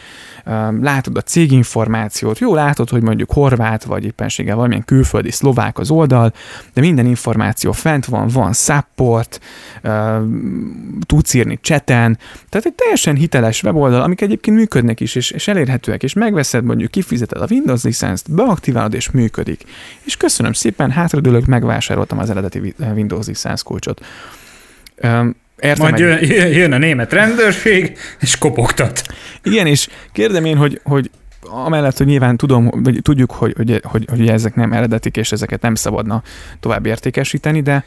[0.81, 6.33] látod a céginformációt, jó látod, hogy mondjuk horvát, vagy éppenséggel valamilyen külföldi szlovák az oldal,
[6.75, 9.41] de minden információ fent van, van support,
[11.07, 16.03] tudsz írni cseten, tehát egy teljesen hiteles weboldal, amik egyébként működnek is, és, és elérhetőek,
[16.03, 19.65] és megveszed, mondjuk kifizeted a Windows licenszt, beaktiválod, és működik.
[20.07, 24.05] És köszönöm szépen, hátradőlök, megvásároltam az eredeti Windows licensz kulcsot.
[25.59, 29.03] Értem Majd jön, jön a német rendőrség, és kopogtat.
[29.43, 34.07] Igen, és kérdem én, hogy, hogy amellett, hogy nyilván tudom, vagy tudjuk, hogy, hogy, hogy,
[34.11, 36.23] hogy ezek nem eredetik, és ezeket nem szabadna
[36.61, 37.85] tovább értékesíteni, de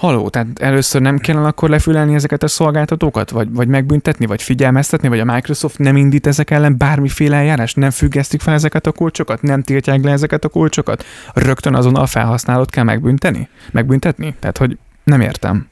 [0.00, 5.08] haló, tehát először nem kellene akkor lefülelni ezeket a szolgáltatókat, vagy, vagy megbüntetni, vagy figyelmeztetni,
[5.08, 9.42] vagy a Microsoft nem indít ezek ellen bármiféle eljárást, nem függesztik fel ezeket a kulcsokat,
[9.42, 14.34] nem tiltják le ezeket a kulcsokat, rögtön azon a felhasználót kell megbünteni, megbüntetni?
[14.38, 15.68] Tehát, hogy nem értem.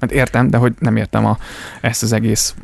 [0.00, 1.38] Hát értem, de hogy nem értem a,
[1.80, 2.54] ezt az egész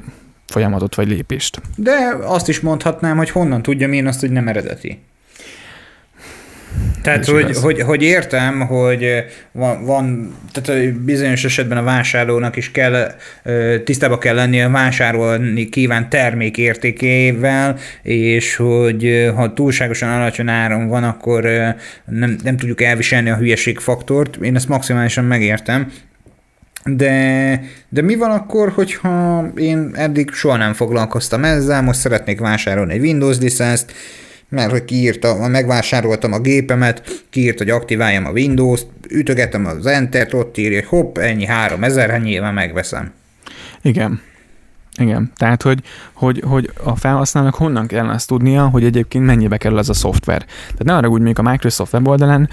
[0.46, 1.60] folyamatot vagy lépést.
[1.76, 5.02] De azt is mondhatnám, hogy honnan tudjam én azt, hogy nem eredeti.
[7.02, 13.12] Tehát, hogy, hogy, hogy értem, hogy van, van, tehát bizonyos esetben a vásárlónak is kell,
[13.84, 21.42] tisztába kell lennie vásárolni kíván termék értékével, és hogy ha túlságosan alacsony áron van, akkor
[22.04, 24.36] nem, nem tudjuk elviselni a hülyeségfaktort.
[24.36, 25.92] Én ezt maximálisan megértem,
[26.84, 32.92] de, de mi van akkor, hogyha én eddig soha nem foglalkoztam ezzel, most szeretnék vásárolni
[32.92, 33.92] egy Windows licenszt,
[34.52, 40.58] mert hogy kiírta, megvásároltam a gépemet, kiírt, hogy aktiváljam a Windows-t, ütögetem az Enter-t, ott
[40.58, 43.12] írja, hogy hopp, ennyi 3000, hát nyilván megveszem.
[43.82, 44.20] Igen.
[44.98, 45.80] Igen, tehát hogy,
[46.12, 50.44] hogy, hogy a felhasználónak honnan kell azt tudnia, hogy egyébként mennyibe kerül ez a szoftver.
[50.62, 52.48] Tehát ne arra úgy, mondjuk a Microsoft weboldalán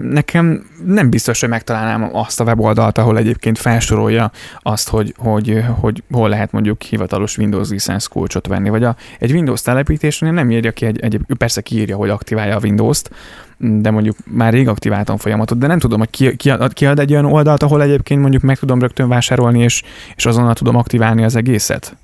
[0.00, 6.02] Nekem nem biztos, hogy megtalálnám azt a weboldalt, ahol egyébként felsorolja azt, hogy, hogy, hogy
[6.10, 10.72] hol lehet mondjuk hivatalos Windows licensz kulcsot venni, vagy a, egy Windows telepítésnél nem írja
[10.72, 13.10] ki, egy, egy, persze kiírja, hogy aktiválja a Windows-t,
[13.56, 16.98] de mondjuk már rég aktiváltam folyamatot, de nem tudom, hogy ki, ki, ad, ki ad
[16.98, 19.82] egy olyan oldalt, ahol egyébként mondjuk meg tudom rögtön vásárolni, és,
[20.16, 21.96] és azonnal tudom aktiválni az egészet.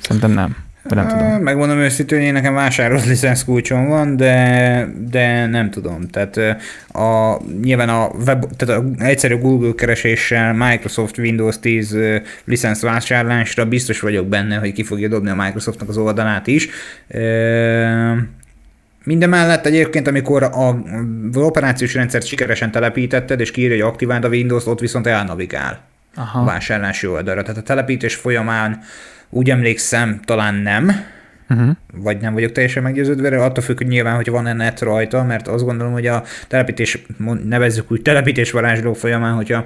[0.00, 0.56] Szerintem nem.
[0.84, 1.42] De nem tudom.
[1.42, 6.08] Megmondom őszintén, én nekem vásárolt licensz kulcsom van, de, de nem tudom.
[6.08, 6.36] Tehát
[6.88, 11.96] a, nyilván a web, tehát a egyszerű Google kereséssel Microsoft Windows 10
[12.44, 16.68] licensz vásárlásra biztos vagyok benne, hogy ki fogja dobni a Microsoftnak az oldalát is.
[19.04, 20.68] Mindemellett egyébként, amikor a,
[21.32, 25.80] az operációs rendszert sikeresen telepítetted, és kiírja, hogy aktiváld a Windows, ott viszont elnavigál
[26.14, 26.40] Aha.
[26.40, 27.42] a vásárlási oldalra.
[27.42, 28.80] Tehát a telepítés folyamán
[29.34, 30.90] úgy emlékszem, talán nem,
[31.48, 31.76] uh-huh.
[31.92, 35.64] vagy nem vagyok teljesen meggyőződve, attól függ, hogy nyilván, hogy van-e net rajta, mert azt
[35.64, 37.04] gondolom, hogy a telepítés,
[37.44, 39.64] nevezzük úgy telepítés varázsló folyamán, hogyha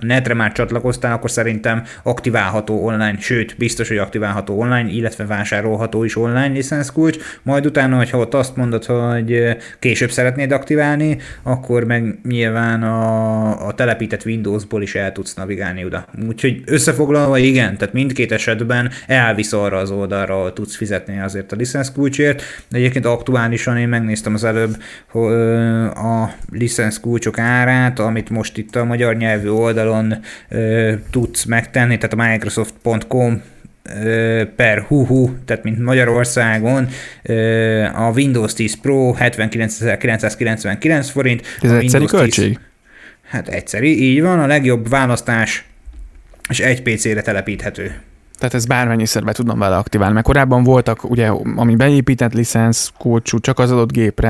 [0.00, 6.04] a netre már csatlakoztál, akkor szerintem aktiválható online, sőt, biztos, hogy aktiválható online, illetve vásárolható
[6.04, 12.18] is online licenszkulcs, majd utána, hogyha ott azt mondod, hogy később szeretnéd aktiválni, akkor meg
[12.28, 16.06] nyilván a, a telepített Windowsból is el tudsz navigálni oda.
[16.28, 21.56] Úgyhogy összefoglalva igen, tehát mindkét esetben elvisz arra az oldalra, ahol tudsz fizetni azért a
[21.56, 22.42] licenszkulcsért.
[22.70, 24.76] Egyébként aktuálisan én megnéztem az előbb
[25.94, 32.12] a licenszkulcsok árát, amit most itt a magyar nyelvű oldal oldalon ö, tudsz megtenni, tehát
[32.12, 33.42] a microsoft.com
[34.56, 36.88] per huhu, tehát mint Magyarországon
[37.94, 41.42] a Windows 10 Pro 79.999 forint.
[41.60, 42.46] Ez egyszerű költség?
[42.46, 42.58] 10,
[43.30, 45.64] hát egyszerű, így van, a legjobb választás,
[46.48, 47.94] és egy PC-re telepíthető.
[48.38, 53.38] Tehát ez bármennyiszer be tudnom vele aktiválni, mert korábban voltak, ugye, ami beépített licensz kulcsú,
[53.38, 54.28] csak az adott gépre,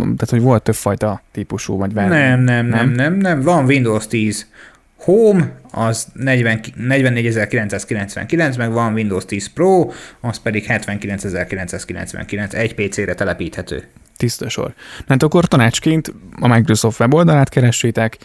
[0.00, 4.46] tehát hogy volt többfajta típusú, vagy Nem, nem, nem, nem, nem, nem, van Windows 10
[4.96, 13.84] Home az 44.999, meg van Windows 10 Pro, az pedig 79.999, egy PC-re telepíthető.
[14.16, 14.74] Tiszta sor.
[15.08, 18.18] Hát akkor tanácsként a Microsoft weboldalát keressétek,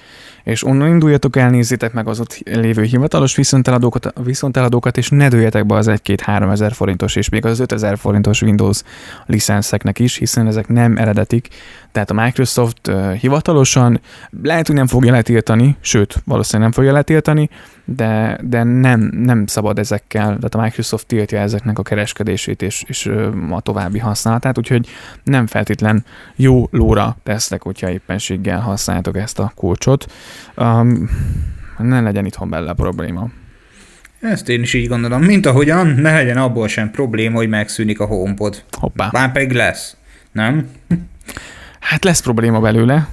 [0.43, 5.65] és onnan induljatok el, nézzétek meg az ott lévő hivatalos viszonteladókat, viszonteladókat és ne dőljetek
[5.65, 8.81] be az 1-2-3 ezer forintos és még az 5 ezer forintos Windows
[9.25, 11.47] licenszeknek is, hiszen ezek nem eredetik,
[11.91, 14.01] tehát a Microsoft uh, hivatalosan
[14.43, 17.49] lehet, hogy nem fogja letiltani, sőt, valószínűleg nem fogja letiltani,
[17.85, 23.11] de, de nem, nem szabad ezekkel, tehát a Microsoft tiltja ezeknek a kereskedését és, és
[23.49, 24.87] a további használatát, úgyhogy
[25.23, 25.47] nem
[25.81, 30.05] feltétlen jó lóra tesznek, hogyha éppenséggel használjátok ezt a kulcsot.
[30.57, 31.09] Um,
[31.77, 33.29] ne legyen itthon bele probléma.
[34.19, 35.21] Ezt én is így gondolom.
[35.21, 38.63] Mint ahogyan, ne legyen abból sem probléma, hogy megszűnik a HomePod.
[38.71, 39.09] Hoppá.
[39.11, 39.97] Már pedig lesz.
[40.31, 40.69] Nem?
[41.81, 43.07] Hát lesz probléma belőle,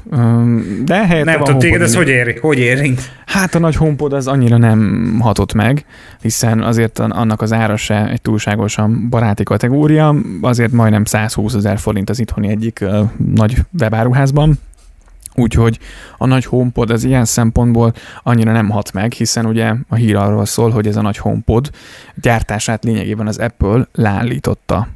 [0.85, 3.13] de helyette Nem tudom, téged ez hogy, éri, hogy érint?
[3.27, 5.85] Hát a nagy HomePod az annyira nem hatott meg,
[6.21, 12.11] hiszen azért annak az ára se egy túlságosan baráti kategória, azért majdnem 120 ezer forint
[12.11, 12.85] az itthoni egyik
[13.35, 14.59] nagy webáruházban,
[15.35, 15.79] Úgyhogy
[16.19, 20.45] a nagy HomePod az ilyen szempontból annyira nem hat meg, hiszen ugye a hír arról
[20.45, 21.71] szól, hogy ez a nagy HomePod
[22.15, 24.89] gyártását lényegében az Apple leállította.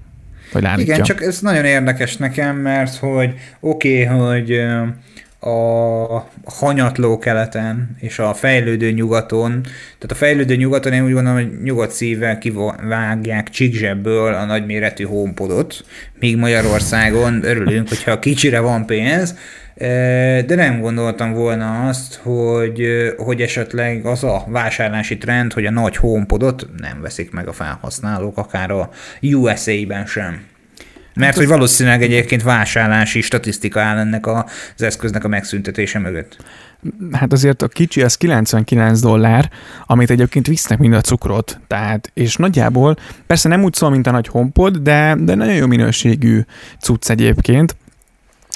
[0.52, 0.78] Vagy.
[0.78, 4.60] Igen, csak ez nagyon érdekes nekem, mert hogy oké, okay, hogy
[5.44, 9.60] a hanyatló keleten és a fejlődő nyugaton,
[9.98, 15.84] tehát a fejlődő nyugaton én úgy gondolom, hogy nyugodt szívvel kivágják csíkzsebből a nagyméretű homepodot,
[16.18, 19.34] míg Magyarországon örülünk, hogyha kicsire van pénz,
[20.46, 25.96] de nem gondoltam volna azt, hogy, hogy esetleg az a vásárlási trend, hogy a nagy
[25.96, 28.90] homepodot nem veszik meg a felhasználók, akár a
[29.22, 30.50] USA-ben sem.
[31.14, 34.42] Mert hát hogy valószínűleg egyébként vásárlási statisztika áll ennek az
[34.76, 36.36] eszköznek a megszüntetése mögött.
[37.12, 39.50] Hát azért a kicsi az 99 dollár,
[39.86, 44.10] amit egyébként visznek mind a cukrot, tehát, és nagyjából, persze nem úgy szól, mint a
[44.10, 46.40] nagy HomePod, de, de nagyon jó minőségű
[46.80, 47.76] cucc egyébként,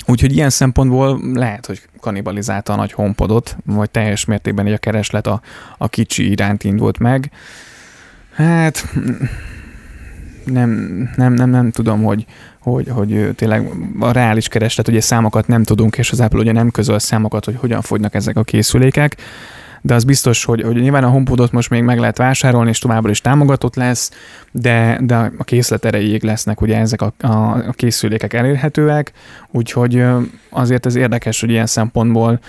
[0.07, 5.41] Úgyhogy ilyen szempontból lehet, hogy kanibalizálta a nagy HomePodot, vagy teljes mértékben a kereslet a,
[5.79, 7.31] a kicsi iránt indult meg.
[8.35, 8.85] Hát
[10.45, 10.71] nem,
[11.17, 12.27] nem, nem, nem tudom, hogy,
[12.59, 16.71] hogy, hogy tényleg a reális kereslet, ugye számokat nem tudunk, és az Apple ugye nem
[16.71, 19.17] közöl számokat, hogy hogyan fogynak ezek a készülékek,
[19.81, 23.11] de az biztos, hogy, hogy nyilván a HomePodot most még meg lehet vásárolni, és továbbra
[23.11, 24.11] is támogatott lesz,
[24.51, 27.27] de, de a készlet erejéig lesznek ugye ezek a, a,
[27.69, 29.13] a készülékek elérhetőek,
[29.51, 30.05] úgyhogy
[30.51, 32.41] azért ez érdekes, hogy ilyen szempontból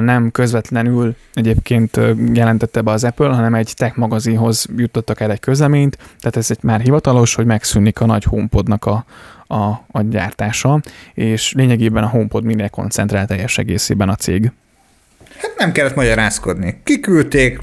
[0.00, 2.00] nem közvetlenül egyébként
[2.32, 6.62] jelentette be az Apple, hanem egy tech magazinhoz jutottak el egy közleményt, tehát ez egy
[6.62, 9.04] már hivatalos, hogy megszűnik a nagy HomePodnak a,
[9.46, 10.80] a, a gyártása,
[11.14, 14.52] és lényegében a HomePod minél koncentrál teljes egészében a cég.
[15.36, 16.80] Hát nem kellett magyarázkodni.
[16.84, 17.58] Kiküldték,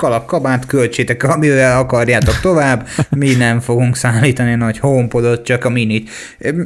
[0.00, 6.10] kalap kabát, költsétek, amivel akarjátok tovább, mi nem fogunk szállítani nagy homepodot, csak a minit.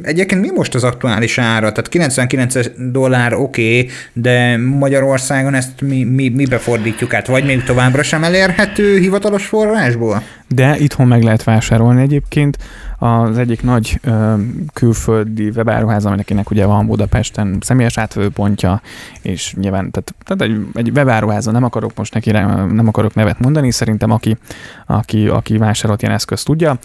[0.01, 1.69] Egyébként mi most az aktuális ára?
[1.69, 2.55] Tehát 99
[2.91, 7.27] dollár oké, okay, de Magyarországon ezt mi, mi, mi befordítjuk át?
[7.27, 10.21] Vagy még továbbra sem elérhető hivatalos forrásból?
[10.47, 12.57] De itthon meg lehet vásárolni egyébként
[12.99, 14.33] az egyik nagy ö,
[14.73, 18.81] külföldi webáruház, aminek ugye van Budapesten személyes átvevőpontja,
[19.21, 23.71] és nyilván, tehát, tehát egy, egy webáruházon nem akarok most neki, nem akarok nevet mondani,
[23.71, 24.37] szerintem aki,
[24.85, 26.77] aki, aki vásárolt ilyen eszközt tudja,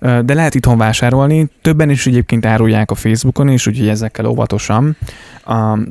[0.00, 4.96] de lehet itthon vásárolni, többen is egyébként árulják a Facebookon is, úgyhogy ezekkel óvatosan.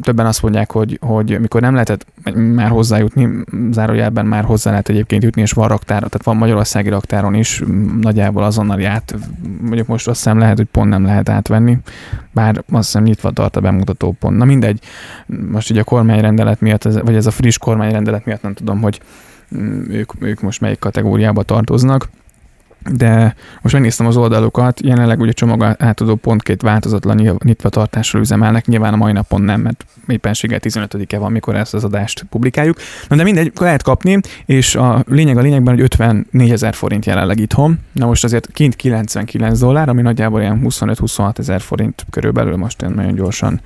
[0.02, 3.30] Többen azt mondják, hogy, hogy mikor nem lehetett már hozzájutni,
[3.72, 7.64] zárójelben már hozzá lehet egyébként jutni, és van raktár, tehát van magyarországi raktáron is,
[8.02, 9.16] nagyjából azonnal át,
[9.62, 11.78] mondjuk most azt hiszem lehet, hogy pont nem lehet átvenni,
[12.32, 14.38] bár azt hiszem nyitva tart a bemutató pont.
[14.38, 14.80] Na mindegy,
[15.52, 19.00] most ugye a kormányrendelet miatt, vagy ez a friss kormányrendelet miatt nem tudom, hogy
[19.90, 22.10] ők, ők most melyik kategóriába tartoznak
[22.92, 28.66] de most megnéztem az oldalukat, jelenleg ugye csomag átadó pont két változatlan nyitva tartásról üzemelnek,
[28.66, 32.78] nyilván a mai napon nem, mert éppenséggel 15-e van, mikor ezt az adást publikáljuk.
[33.08, 37.40] Na de mindegy, lehet kapni, és a lényeg a lényegben, hogy 54 ezer forint jelenleg
[37.40, 37.80] itthon.
[37.92, 42.90] Na most azért kint 99 dollár, ami nagyjából ilyen 25-26 ezer forint körülbelül most én
[42.90, 43.62] nagyon gyorsan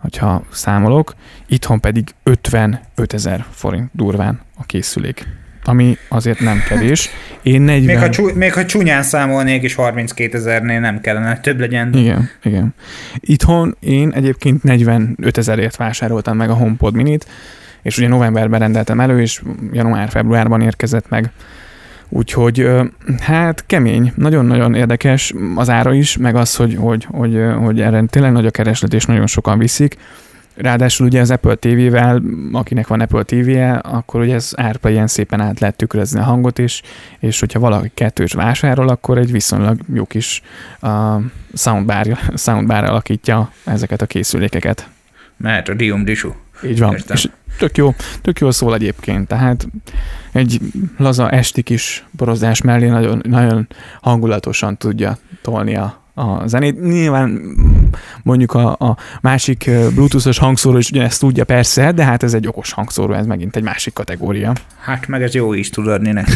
[0.00, 1.14] hogyha számolok,
[1.46, 5.26] itthon pedig 55 ezer forint durván a készülék
[5.64, 7.10] ami azért nem kevés.
[7.42, 7.84] Én 40...
[7.84, 11.94] Még ha, csú, még ha csúnyán számolnék is 32 ezernél nem kellene, több legyen.
[11.94, 12.74] Igen, igen.
[13.14, 17.26] Itthon én egyébként 45 ezerért vásároltam meg a HomePod minit,
[17.82, 21.30] és ugye novemberben rendeltem elő, és január-februárban érkezett meg.
[22.12, 22.68] Úgyhogy
[23.20, 28.32] hát kemény, nagyon-nagyon érdekes az ára is, meg az, hogy, hogy, hogy, hogy erre tényleg
[28.32, 29.96] nagy a kereslet, és nagyon sokan viszik
[30.60, 35.40] Ráadásul ugye az Apple TV-vel, akinek van Apple TV-je, akkor ugye ez AirPlay ilyen szépen
[35.40, 36.82] át lehet tükrözni a hangot is,
[37.18, 40.42] és hogyha valaki kettős vásárol, akkor egy viszonylag jó kis
[40.82, 41.22] uh,
[41.54, 44.88] soundbar, soundbar alakítja ezeket a készülékeket.
[45.36, 46.30] Mert a Dium Dishu.
[46.64, 46.92] Így van.
[46.92, 47.16] Értem.
[47.16, 49.68] És tök jó, tök jó szól egyébként, tehát
[50.32, 50.60] egy
[50.96, 53.68] laza esti kis borozás mellé nagyon, nagyon
[54.00, 56.82] hangulatosan tudja tolni a, a zenét.
[56.82, 57.40] Nyilván
[58.22, 62.72] mondjuk a, a másik bluetoothos hangszóró is ugyanezt tudja persze, de hát ez egy okos
[62.72, 64.52] hangszóró, ez megint egy másik kategória.
[64.80, 66.32] Hát meg ez jó is tud adni neki.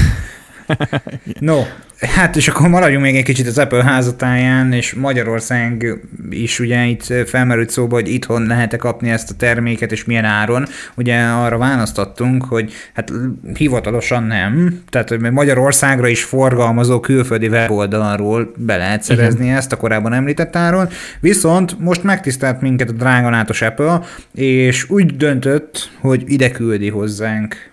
[1.38, 1.62] no,
[2.00, 5.98] Hát és akkor maradjunk még egy kicsit az Apple házatáján, és Magyarország
[6.30, 10.66] is ugye itt felmerült szóba, hogy itthon lehet-e kapni ezt a terméket, és milyen áron.
[10.96, 13.12] Ugye arra választottunk, hogy hát
[13.54, 19.56] hivatalosan nem, tehát hogy Magyarországra is forgalmazó külföldi weboldalról be lehet szerezni Igen.
[19.56, 20.88] ezt a korábban említett áron,
[21.20, 24.00] viszont most megtisztelt minket a drága látos Apple,
[24.34, 27.72] és úgy döntött, hogy ide küldi hozzánk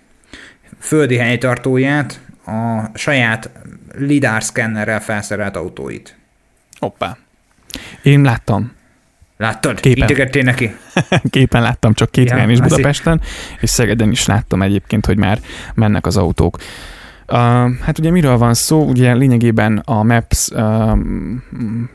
[0.78, 3.50] földi helytartóját, a saját
[3.94, 6.16] lidar szkennerrel felszerelt autóit.
[6.78, 7.16] Hoppá.
[8.02, 8.72] Én láttam.
[9.36, 9.80] Láttad?
[9.80, 10.44] Képen.
[10.44, 10.76] neki?
[11.30, 13.20] Képen láttam, csak két ja, helyen is Budapesten,
[13.60, 15.40] és Szegeden is láttam egyébként, hogy már
[15.74, 16.58] mennek az autók.
[17.32, 17.38] Uh,
[17.80, 18.84] hát ugye miről van szó?
[18.84, 20.98] Ugye lényegében a Maps uh,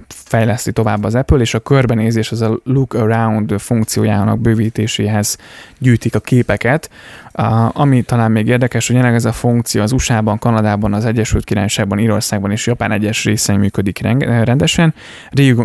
[0.07, 5.37] fejleszti tovább az Apple, és a körbenézés az a Look Around funkciójának bővítéséhez
[5.79, 6.89] gyűjtik a képeket,
[7.33, 11.43] uh, ami talán még érdekes, hogy jelenleg ez a funkció az USA-ban, Kanadában, az Egyesült
[11.43, 14.93] Királyságban, Írországban és Japán egyes részein működik rendesen.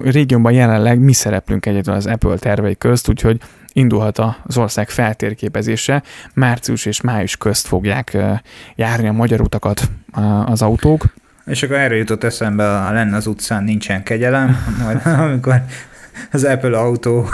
[0.04, 3.40] Régióban jelenleg mi szereplünk egyedül az Apple tervei közt, úgyhogy
[3.72, 6.02] indulhat az ország feltérképezése.
[6.34, 8.16] Március és május közt fogják
[8.74, 9.90] járni a magyar utakat
[10.46, 11.04] az autók.
[11.46, 15.62] És akkor erre jutott eszembe, ha lenne az utcán nincsen kegyelem, majd amikor
[16.32, 17.28] az Apple autó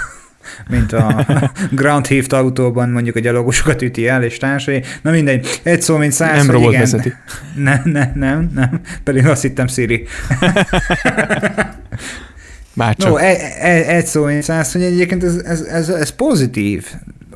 [0.68, 1.26] mint a
[1.70, 4.82] Grand Theft autóban mondjuk a gyalogosokat üti el, és társai.
[5.02, 6.80] Na mindegy, egy szó, mint száz, Nem robot igen.
[6.80, 7.12] vezeti.
[7.54, 10.06] Nem, nem, nem, nem, pedig azt hittem Siri.
[12.78, 13.10] Bárcsak.
[13.10, 16.86] No, egy, egy, egy szó, mint száz, hogy egyébként ez, ez, ez, ez pozitív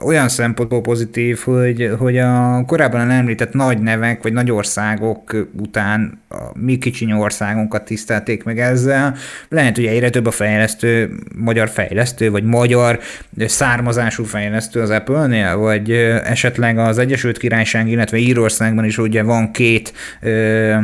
[0.05, 6.59] olyan szempontból pozitív, hogy, hogy a korábban említett nagy nevek, vagy nagy országok után a
[6.59, 9.15] mi kicsiny országunkat tisztelték meg ezzel.
[9.49, 12.99] Lehet, hogy egyre több a fejlesztő, magyar fejlesztő, vagy magyar
[13.39, 15.91] származású fejlesztő az Apple-nél, vagy
[16.25, 20.77] esetleg az Egyesült Királyság, illetve Írországban is ugye van két ö,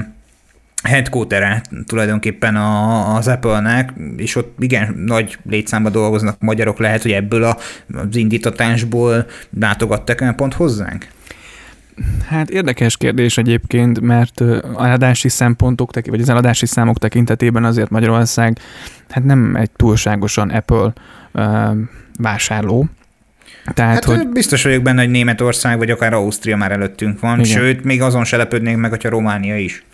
[0.82, 7.42] headquartere tulajdonképpen a, az Apple-nek, és ott igen nagy létszámban dolgoznak magyarok, lehet, hogy ebből
[7.42, 7.56] a,
[7.92, 9.26] az indítatásból
[9.58, 11.06] látogattak el pont hozzánk?
[12.26, 14.40] Hát érdekes kérdés egyébként, mert
[14.78, 18.58] eladási szempontok, vagy az eladási számok tekintetében azért Magyarország
[19.08, 20.92] hát nem egy túlságosan Apple
[22.18, 22.88] vásárló,
[23.74, 24.28] tehát, hát hogy...
[24.28, 27.58] biztos vagyok benne, hogy Németország vagy akár Ausztria már előttünk van, Igen.
[27.58, 29.84] sőt, még azon se lepődnék meg, hogyha Románia is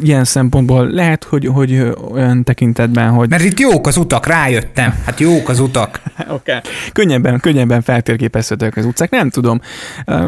[0.00, 3.28] ilyen szempontból lehet, hogy, hogy olyan tekintetben, hogy...
[3.28, 4.94] Mert itt jók az utak, rájöttem.
[5.04, 6.00] Hát jók az utak.
[6.18, 6.32] Oké.
[6.34, 6.60] okay.
[6.92, 9.10] Könnyebben, könnyebben feltérképezhetők az utcák.
[9.10, 9.60] Nem tudom.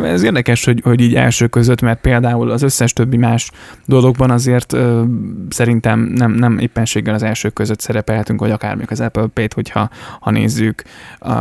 [0.05, 3.51] Ez érdekes, hogy, hogy így első között, mert például az összes többi más
[3.87, 4.77] dologban azért
[5.49, 9.91] szerintem nem, nem éppenséggel az első között szerepelhetünk, vagy akár még az Apple Pay-t, hogyha
[10.21, 10.83] ha nézzük,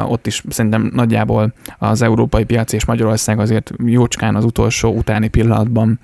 [0.05, 5.99] ott is szerintem nagyjából az európai piac és Magyarország azért jócskán az utolsó utáni pillanatban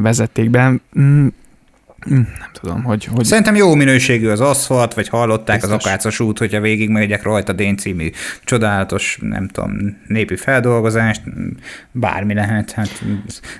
[0.00, 1.15] vezették be Mm,
[2.08, 3.24] nem tudom, hogy, hogy...
[3.24, 5.76] Szerintem jó minőségű az aszfalt, vagy hallották Biztos.
[5.76, 8.10] az akácos út, hogyha végig megyek rajta Dén című
[8.44, 11.22] csodálatos, nem tudom, népi feldolgozást,
[11.92, 12.72] bármi lehet.
[12.72, 13.02] Hát,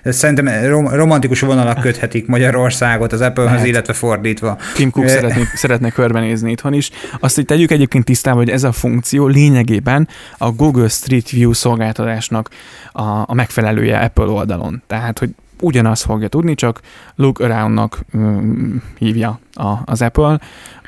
[0.04, 4.58] szerintem rom- romantikus vonalak köthetik Magyarországot az Apple-höz, illetve fordítva.
[4.74, 6.90] Tim Cook szeretné, szeretne körbenézni itthon is.
[7.20, 12.50] Azt, hogy tegyük egyébként tisztában, hogy ez a funkció lényegében a Google Street View szolgáltatásnak
[12.92, 14.82] a, a megfelelője Apple oldalon.
[14.86, 16.80] Tehát, hogy ugyanazt fogja tudni, csak
[17.14, 20.40] look around-nak um, hívja a, az Apple.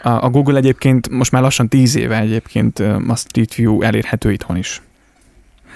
[0.02, 2.78] A, a Google egyébként most már lassan 10 éve egyébként
[3.08, 4.82] a Street View elérhető itthon is.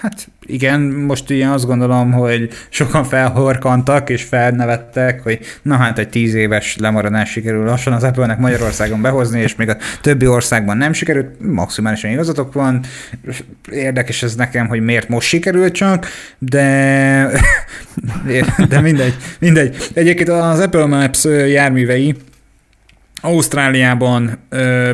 [0.03, 6.09] Hát igen, most ilyen azt gondolom, hogy sokan felhorkantak és felnevettek, hogy na hát egy
[6.09, 10.93] tíz éves lemaradás sikerül lassan az Apple-nek Magyarországon behozni, és még a többi országban nem
[10.93, 12.79] sikerült, maximálisan igazatok van.
[13.71, 17.29] Érdekes ez nekem, hogy miért most sikerült csak, de,
[18.69, 19.89] de mindegy, mindegy.
[19.93, 22.15] Egyébként az Apple Maps járművei
[23.25, 24.37] Ausztráliában,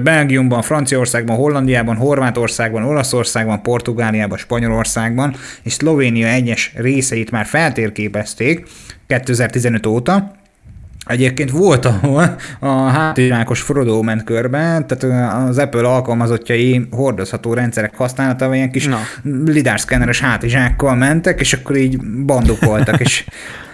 [0.03, 8.67] Belgiumban, Franciaországban, Hollandiában, Horvátországban, Olaszországban, Portugáliában, Spanyolországban és Szlovénia egyes részeit már feltérképezték
[9.07, 10.37] 2015 óta,
[11.05, 15.03] Egyébként volt, ahol a hátizsákos Frodo ment körbe, tehát
[15.47, 18.89] az Apple alkalmazottjai hordozható rendszerek használatával ilyen kis
[19.45, 23.25] lidárszkenneres hátizsákkal mentek, és akkor így bandok voltak, és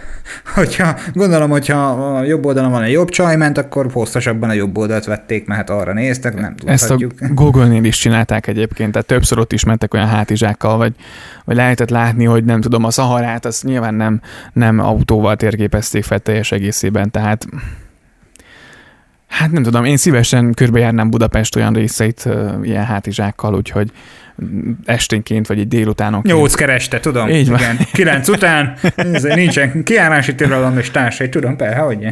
[0.54, 1.78] hogyha, gondolom, hogyha
[2.18, 5.60] a jobb oldalon van egy jobb csaj ment, akkor hosszasabban a jobb oldalt vették, mert
[5.60, 7.14] hát arra néztek, nem tudhatjuk.
[7.22, 10.94] Ezt a Google-nél is csinálták egyébként, tehát többször ott is mentek olyan hátizsákkal, vagy,
[11.46, 14.22] vagy lehetett látni, hogy nem tudom, a Szaharát, az nyilván nem,
[14.54, 17.46] nem autóval térképezték fel teljes egészében, tehát
[19.28, 23.92] Hát nem tudom, én szívesen körbejárnám Budapest olyan részeit uh, ilyen hátizsákkal, úgyhogy
[24.86, 26.36] esténként, vagy egy délutánonként.
[26.36, 27.30] Nyolc kereste, tudom.
[27.30, 27.60] Így van.
[27.60, 27.78] Igen.
[27.92, 28.78] Kilenc után
[29.22, 32.08] nincsen kiárási tilalom és társai, tudom, persze, hogy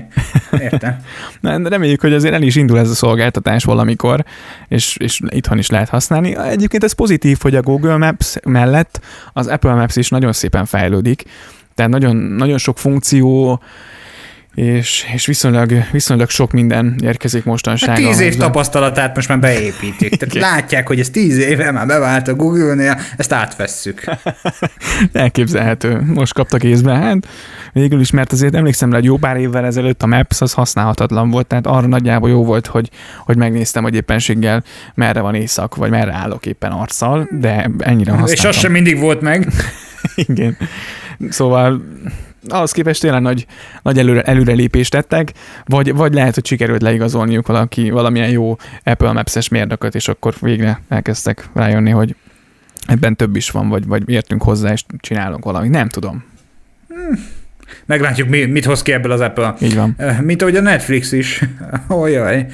[0.59, 0.97] Értem.
[1.39, 4.23] Na, reméljük, hogy azért el is indul ez a szolgáltatás valamikor,
[4.67, 6.35] és, és itthon is lehet használni.
[6.37, 8.99] Egyébként ez pozitív, hogy a Google Maps mellett
[9.33, 11.23] az Apple Maps is nagyon szépen fejlődik,
[11.75, 13.61] tehát nagyon, nagyon sok funkció,
[14.55, 17.89] és, és viszonylag, viszonylag sok minden érkezik mostanság.
[17.89, 20.15] Hát tíz év tapasztalatát most már beépítik.
[20.15, 24.03] Tehát látják, hogy ez tíz éve már bevált a Google-nél, ezt átvesszük.
[25.13, 26.01] Elképzelhető.
[26.13, 27.27] Most kaptak észbe, hát
[27.73, 31.29] végül is, mert azért emlékszem rá, hogy jó pár évvel ezelőtt a Maps az használhatatlan
[31.29, 32.89] volt, tehát arra nagyjából jó volt, hogy,
[33.19, 38.35] hogy megnéztem, hogy éppenséggel merre van éjszak, vagy merre állok éppen arccal, de ennyire használtam.
[38.35, 39.47] És az sem mindig volt meg.
[40.27, 40.57] Igen.
[41.29, 41.81] Szóval
[42.47, 43.45] ahhoz képest tényleg nagy,
[43.81, 45.31] nagy előre, előrelépést tettek,
[45.65, 50.81] vagy, vagy lehet, hogy sikerült leigazolniuk valaki, valamilyen jó Apple Maps-es mérnököt, és akkor végre
[50.89, 52.15] elkezdtek rájönni, hogy
[52.87, 55.71] ebben több is van, vagy, vagy értünk hozzá, és csinálunk valamit.
[55.71, 56.23] Nem tudom.
[56.87, 57.25] Hmm.
[57.85, 59.55] Meglátjuk, mit hoz ki ebből az Apple.
[59.61, 59.95] Így van.
[60.21, 61.43] Mint ahogy a Netflix is.
[61.87, 62.47] Olyaj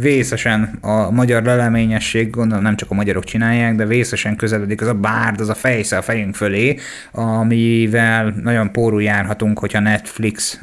[0.00, 4.94] vészesen a magyar leleményesség, gondolom nem csak a magyarok csinálják, de vészesen közeledik az a
[4.94, 6.76] bárd, az a fejsze a fejünk fölé,
[7.12, 10.60] amivel nagyon pórul járhatunk, hogyha Netflix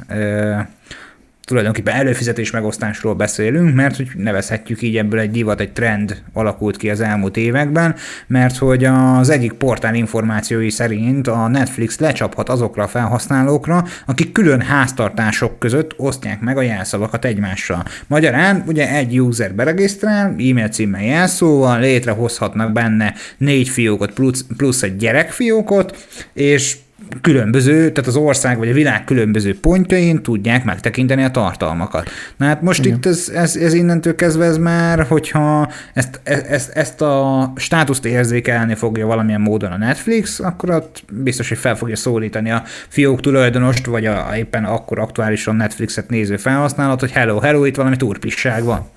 [1.44, 6.90] tulajdonképpen előfizetés megosztásról beszélünk, mert hogy nevezhetjük így ebből egy divat, egy trend alakult ki
[6.90, 7.94] az elmúlt években,
[8.26, 14.60] mert hogy az egyik portál információi szerint a Netflix lecsaphat azokra a felhasználókra, akik külön
[14.60, 17.84] háztartások között osztják meg a jelszavakat egymással.
[18.06, 24.96] Magyarán ugye egy user beregisztrál, e-mail címmel jelszóval, létrehozhatnak benne négy fiókot plusz, plusz egy
[24.96, 26.76] gyerekfiókot, és
[27.20, 32.10] különböző, tehát az ország vagy a világ különböző pontjain tudják megtekinteni a tartalmakat.
[32.36, 32.96] Na hát most Igen.
[32.96, 38.04] itt ez, ez, ez innentől kezdve ez már, hogyha ezt, e, ezt, ezt a státuszt
[38.04, 43.20] érzékelni fogja valamilyen módon a Netflix, akkor ott biztos, hogy fel fogja szólítani a fiók
[43.20, 48.64] tulajdonost, vagy a, éppen akkor aktuálisan Netflixet néző felhasználat, hogy hello, hello, itt valami turpisság
[48.64, 48.88] van.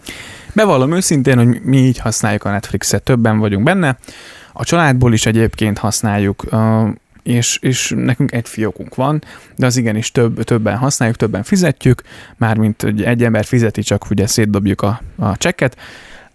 [0.54, 3.98] Bevallom őszintén, hogy mi így használjuk a Netflixet, többen vagyunk benne.
[4.54, 6.44] A családból is egyébként használjuk
[7.28, 9.24] és, és nekünk egy fiókunk van,
[9.56, 12.02] de az igenis több, többen használjuk, többen fizetjük,
[12.38, 15.78] mármint egy ember fizeti, csak ugye szétdobjuk a, a csekket.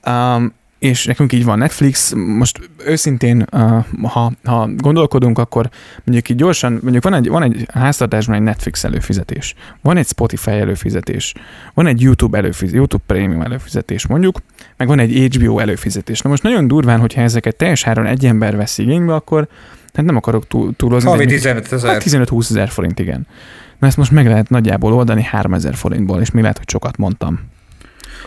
[0.07, 5.71] Um, és nekünk így van Netflix, most őszintén, uh, ha, ha gondolkodunk, akkor
[6.05, 10.51] mondjuk így gyorsan, mondjuk van egy, van egy háztartásban egy Netflix előfizetés, van egy Spotify
[10.51, 11.35] előfizetés,
[11.75, 14.39] van egy YouTube előfizetés, YouTube Premium előfizetés mondjuk,
[14.77, 16.21] meg van egy HBO előfizetés.
[16.21, 19.49] Na most nagyon durván, hogyha ezeket teljes áron egy ember vesz igénybe, akkor
[19.93, 21.11] tehát nem akarok túl, túlozni.
[21.11, 21.91] Havi 15 ezer.
[21.91, 23.27] Hát 15-20 ezer forint, igen.
[23.79, 26.97] Na ezt most meg lehet nagyjából oldani 3 ezer forintból, és mi lehet, hogy sokat
[26.97, 27.41] mondtam.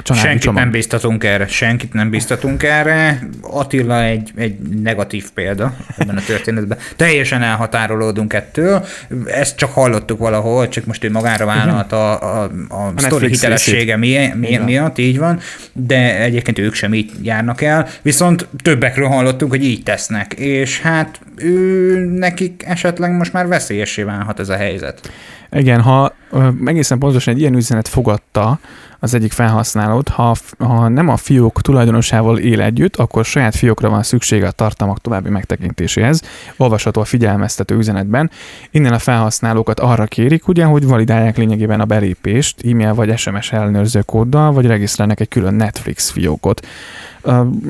[0.04, 0.62] Senkit csomag.
[0.62, 3.28] nem biztatunk erre, senkit nem biztatunk erre.
[3.42, 6.78] Attila egy, egy negatív példa ebben a történetben.
[6.96, 8.86] Teljesen elhatárolódunk ettől.
[9.26, 13.98] Ezt csak hallottuk valahol, csak most ő magára vállalt a, a, a, a sztori hitelessége
[13.98, 15.40] mi, mi, miatt, így van,
[15.74, 17.88] de egyébként ők sem így járnak el.
[18.02, 24.40] Viszont többekről hallottunk, hogy így tesznek, és hát ő, nekik esetleg most már veszélyessé válhat
[24.40, 25.10] ez a helyzet.
[25.56, 26.14] Igen, ha
[26.66, 28.60] egészen pontosan egy ilyen üzenet fogadta
[29.00, 34.04] az egyik felhasználót, ha, ha nem a fiók tulajdonosával él együtt, akkor saját fiókra van
[34.04, 36.22] szüksége a tartalmak további megtekintéséhez,
[36.58, 38.32] olvasható a figyelmeztető üzenetben.
[38.72, 44.02] Innen a felhasználókat arra kérik, ugye, hogy validálják lényegében a belépést e-mail vagy SMS ellenőrző
[44.02, 46.68] kóddal, vagy regisztrálnak egy külön Netflix fiókot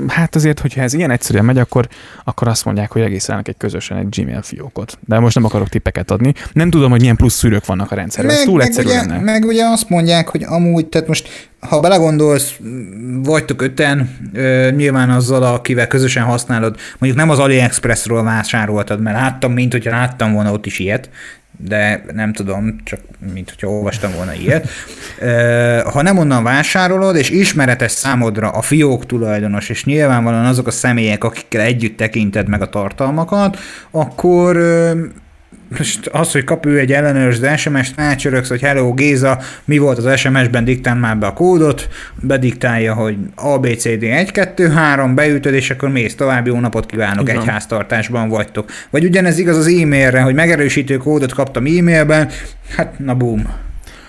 [0.08, 1.88] hát azért, hogyha ez ilyen egyszerűen megy, akkor,
[2.24, 4.98] akkor azt mondják, hogy egészen egy közösen egy Gmail fiókot.
[5.08, 6.34] De most nem akarok tippeket adni.
[6.54, 8.34] Nem tudom, hogy milyen plusz szűrők vannak a rendszerben.
[8.34, 9.24] Meg, ez túl egyszerű meg ugye, lenne.
[9.24, 12.54] Meg ugye azt mondják, hogy amúgy, tehát most ha belegondolsz,
[13.24, 14.18] vagytok öten,
[14.76, 20.34] nyilván azzal, akivel közösen használod, mondjuk nem az AliExpressről vásároltad, mert láttam, mint hogyha láttam
[20.34, 21.10] volna ott is ilyet,
[21.58, 23.00] de nem tudom, csak
[23.34, 24.68] mint hogyha olvastam volna ilyet.
[25.92, 31.24] Ha nem onnan vásárolod, és ismeretes számodra a fiók tulajdonos, és nyilvánvalóan azok a személyek,
[31.24, 33.58] akikkel együtt tekinted meg a tartalmakat,
[33.92, 34.58] akkor
[35.78, 40.20] most az, hogy kap ő egy ellenőrző SMS-t, rácsöröksz, hogy hello Géza, mi volt az
[40.20, 41.90] SMS-ben, diktál már be a kódot,
[42.22, 47.42] bediktálja, hogy ABCD 1, 2, 3, beütöd, és akkor mész tovább, jó napot kívánok, Igen.
[47.42, 48.72] egy háztartásban vagytok.
[48.90, 52.30] Vagy ugyanez igaz az e-mailre, hogy megerősítő kódot kaptam e-mailben,
[52.76, 53.48] hát na boom.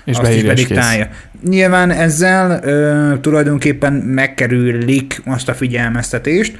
[0.05, 1.09] És azt is bediktálja.
[1.49, 6.59] Nyilván ezzel ö, tulajdonképpen megkerülik azt a figyelmeztetést,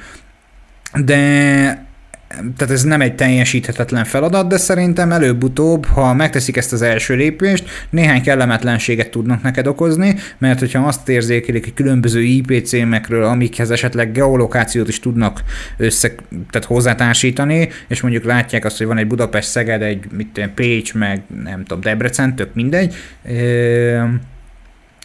[0.93, 1.86] de
[2.27, 7.69] tehát ez nem egy teljesíthetetlen feladat, de szerintem előbb-utóbb, ha megteszik ezt az első lépést,
[7.89, 14.11] néhány kellemetlenséget tudnak neked okozni, mert hogyha azt érzékelik, hogy különböző IP címekről, amikhez esetleg
[14.11, 15.43] geolokációt is tudnak
[15.77, 16.15] össze,
[16.49, 20.93] tehát hozzátársítani, és mondjuk látják azt, hogy van egy Budapest, Szeged, egy mit tudom, Pécs,
[20.93, 22.95] meg nem tudom, Debrecen, tök mindegy,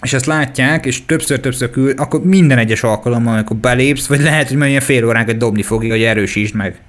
[0.03, 4.57] és ezt látják, és többször-többször küld, akkor minden egyes alkalommal, amikor belépsz, vagy lehet, hogy
[4.57, 6.81] majd ilyen fél óránkat dobni fogja, hogy erősítsd meg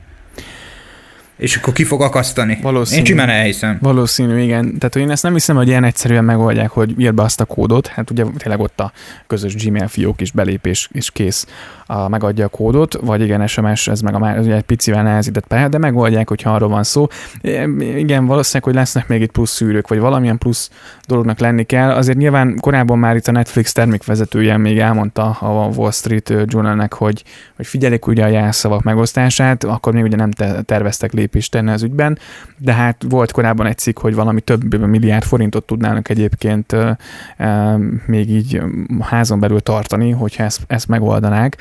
[1.43, 2.59] és akkor ki fog akasztani.
[2.61, 2.99] Valószínű.
[2.99, 3.77] Én simán elhiszem.
[3.81, 4.77] Valószínű, igen.
[4.77, 7.87] Tehát én ezt nem hiszem, hogy ilyen egyszerűen megoldják, hogy írd be azt a kódot,
[7.87, 8.91] hát ugye tényleg ott a
[9.27, 11.47] közös Gmail fiók is belépés és kész
[11.93, 15.67] a, megadja a kódot, vagy igen, SMS, ez meg a ugye egy picivel nehezített pálya,
[15.67, 17.07] de megoldják, hogyha arról van szó.
[17.77, 20.69] Igen, valószínűleg, hogy lesznek még itt plusz szűrők, vagy valamilyen plusz
[21.05, 21.91] dolognak lenni kell.
[21.91, 27.23] Azért nyilván korábban már itt a Netflix termékvezetője még elmondta a Wall Street Journalnek, hogy,
[27.55, 30.31] hogy figyelik ugye a jelszavak megosztását, akkor még ugye nem
[30.65, 32.19] terveztek lépést tenni az ügyben,
[32.57, 36.75] de hát volt korábban egy cikk, hogy valami több milliárd forintot tudnának egyébként
[38.05, 38.61] még így
[38.99, 41.57] házon belül tartani, hogyha ezt, ezt megoldanák.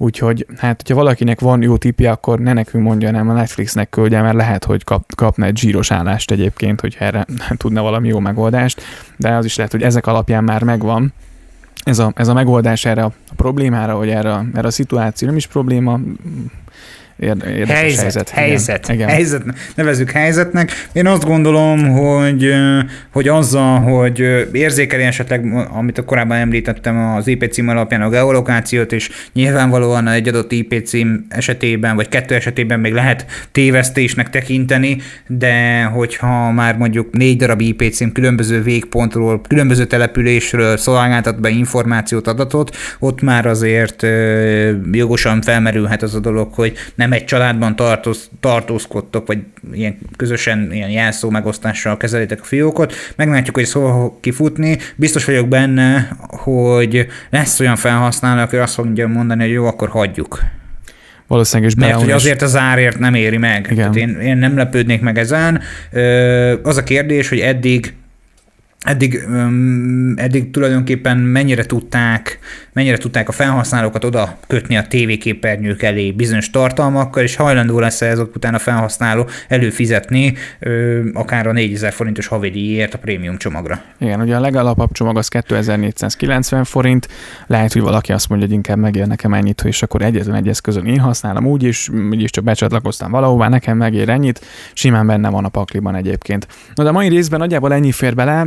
[0.00, 4.22] Úgyhogy hát, hogyha valakinek van jó tipje, akkor ne nekünk mondja, nem a Netflixnek küldje,
[4.22, 7.26] mert lehet, hogy kap, kapna egy zsíros állást egyébként, hogy erre
[7.56, 8.82] tudna valami jó megoldást,
[9.16, 11.12] de az is lehet, hogy ezek alapján már megvan.
[11.82, 15.46] Ez a, ez a megoldás erre a problémára, vagy erre, erre a szituáció nem is
[15.46, 16.00] probléma,
[17.18, 18.28] érdekes helyzet.
[18.28, 19.08] Helyzet, helyzet, igen.
[19.08, 19.42] helyzet,
[19.74, 20.70] nevezük helyzetnek.
[20.92, 22.54] Én azt gondolom, hogy,
[23.12, 28.92] hogy azzal, hogy érzékeli esetleg, amit a korábban említettem, az IP cím alapján a geolokációt,
[28.92, 34.96] és nyilvánvalóan egy adott IP cím esetében, vagy kettő esetében még lehet tévesztésnek tekinteni,
[35.26, 42.26] de hogyha már mondjuk négy darab IP cím különböző végpontról, különböző településről szolgáltat be információt,
[42.26, 44.06] adatot, ott már azért
[44.92, 49.38] jogosan felmerülhet az a dolog, hogy nem nem egy családban tartoz, tartózkodtok, vagy
[49.72, 54.78] ilyen közösen ilyen jelszó megosztással kezelitek a fiókot, meglátjuk, hogy szó kifutni.
[54.96, 60.40] Biztos vagyok benne, hogy lesz olyan felhasználó, aki azt fogja mondani, hogy jó, akkor hagyjuk.
[61.26, 63.68] Valószínűleg is Mert hogy azért az árért nem éri meg.
[63.70, 63.94] Igen.
[63.94, 65.60] én, én nem lepődnék meg ezen.
[66.62, 67.94] Az a kérdés, hogy eddig
[68.84, 69.20] eddig,
[70.16, 72.38] eddig tulajdonképpen mennyire tudták,
[72.72, 78.36] mennyire tudták a felhasználókat oda kötni a tévéképernyők elé bizonyos tartalmakkal, és hajlandó lesz ezek
[78.36, 80.34] után a felhasználó előfizetni
[81.12, 83.82] akár a 4000 forintos havidíjért a prémium csomagra.
[83.98, 87.08] Igen, ugye a legalapabb csomag az 2490 forint,
[87.46, 90.86] lehet, hogy valaki azt mondja, hogy inkább megér nekem ennyit, és akkor egyetlen egy eszközön
[90.86, 94.40] én használom úgy is, úgyis csak becsatlakoztam valahová, nekem megér ennyit,
[94.72, 96.46] simán benne van a pakliban egyébként.
[96.74, 98.46] Na de a mai részben nagyjából ennyi fér bele,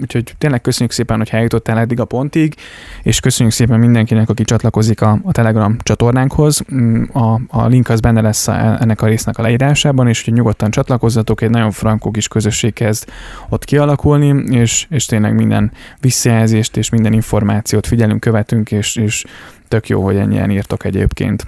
[0.00, 2.54] úgyhogy tényleg köszönjük szépen, hogy eljutottál eddig a pontig,
[3.02, 6.62] és köszönjük szépen mindenkinek, aki csatlakozik a, a Telegram csatornánkhoz.
[6.74, 10.34] Mm, a, a link az benne lesz a, ennek a résznek a leírásában, és hogy
[10.34, 13.08] nyugodtan csatlakozzatok, egy nagyon frankó kis közösség kezd
[13.48, 19.24] ott kialakulni, és, és tényleg minden visszajelzést és minden információt figyelünk, követünk, és, és
[19.68, 21.46] tök jó, hogy ennyien írtok egyébként.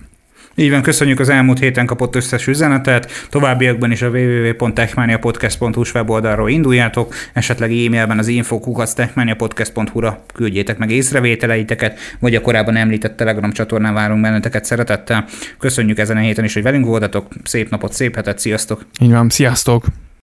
[0.55, 3.11] Így van, köszönjük az elmúlt héten kapott összes üzenetet.
[3.31, 12.41] Továbbiakban is a www.techmaniapodcast.hu weboldalról induljátok, esetleg e-mailben az infokukactechmaniapodcast.hu-ra küldjétek meg észrevételeiteket, vagy a
[12.41, 15.25] korábban említett Telegram csatornán várunk benneteket szeretettel.
[15.59, 17.27] Köszönjük ezen a héten is, hogy velünk voltatok.
[17.45, 18.87] Szép napot, szép hetet, sziasztok!
[19.01, 19.85] Így van, sziasztok!